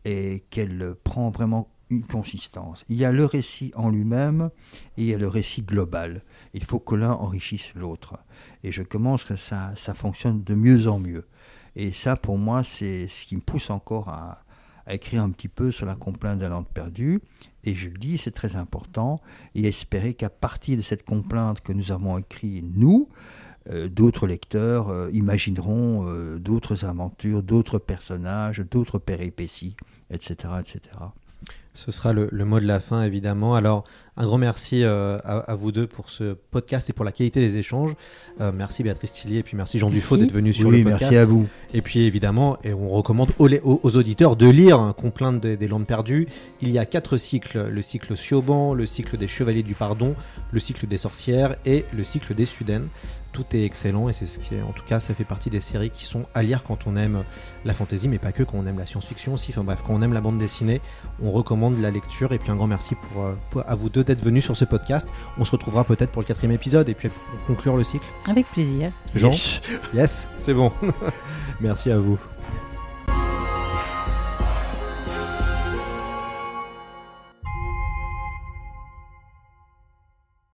[0.05, 2.83] et qu'elle prend vraiment une consistance.
[2.89, 4.49] Il y a le récit en lui-même
[4.97, 6.23] et il y a le récit global.
[6.53, 8.17] Il faut que l'un enrichisse l'autre.
[8.63, 11.27] Et je commence que ça, ça fonctionne de mieux en mieux.
[11.75, 14.41] Et ça, pour moi, c'est ce qui me pousse encore à,
[14.87, 17.19] écrire un petit peu sur la complainte de la lande perdue.
[17.63, 19.19] Et je le dis, c'est très important.
[19.55, 23.09] Et espérer qu'à partir de cette complainte que nous avons écrite, nous,
[23.89, 29.75] d'autres lecteurs euh, imagineront euh, d'autres aventures, d'autres personnages, d'autres péripéties,
[30.11, 30.81] etc., etc.
[31.73, 33.55] Ce sera le, le, mot de la fin, évidemment.
[33.55, 33.83] Alors,
[34.17, 37.41] un grand merci euh, à, à, vous deux pour ce podcast et pour la qualité
[37.41, 37.95] des échanges.
[38.39, 41.11] Euh, merci Béatrice Tillier et puis merci Jean Dufaux d'être venu sur oui, le podcast.
[41.11, 41.47] Merci à vous.
[41.73, 45.57] Et puis évidemment, et on recommande aux, aux, aux auditeurs de lire un Complainte des,
[45.57, 46.27] des, Landes perdues.
[46.61, 50.15] Il y a quatre cycles le cycle Sioban, le cycle des Chevaliers du Pardon,
[50.51, 52.87] le cycle des Sorcières et le cycle des Sudaines.
[53.33, 55.59] Tout est excellent et c'est ce qui est, en tout cas, ça fait partie des
[55.59, 57.25] séries qui sont à lire quand on aime
[57.65, 59.51] la fantasy, mais pas que, quand on aime la science-fiction aussi.
[59.51, 60.79] Enfin bref, quand on aime la bande dessinée,
[61.21, 62.31] on recommande la lecture.
[62.31, 65.09] Et puis un grand merci pour, pour à vous deux d'être venus sur ce podcast.
[65.37, 68.05] On se retrouvera peut-être pour le quatrième épisode et puis pour conclure le cycle.
[68.29, 68.91] Avec plaisir.
[69.13, 69.61] Jean Yes,
[69.93, 70.71] yes c'est bon.
[71.59, 72.17] merci à vous.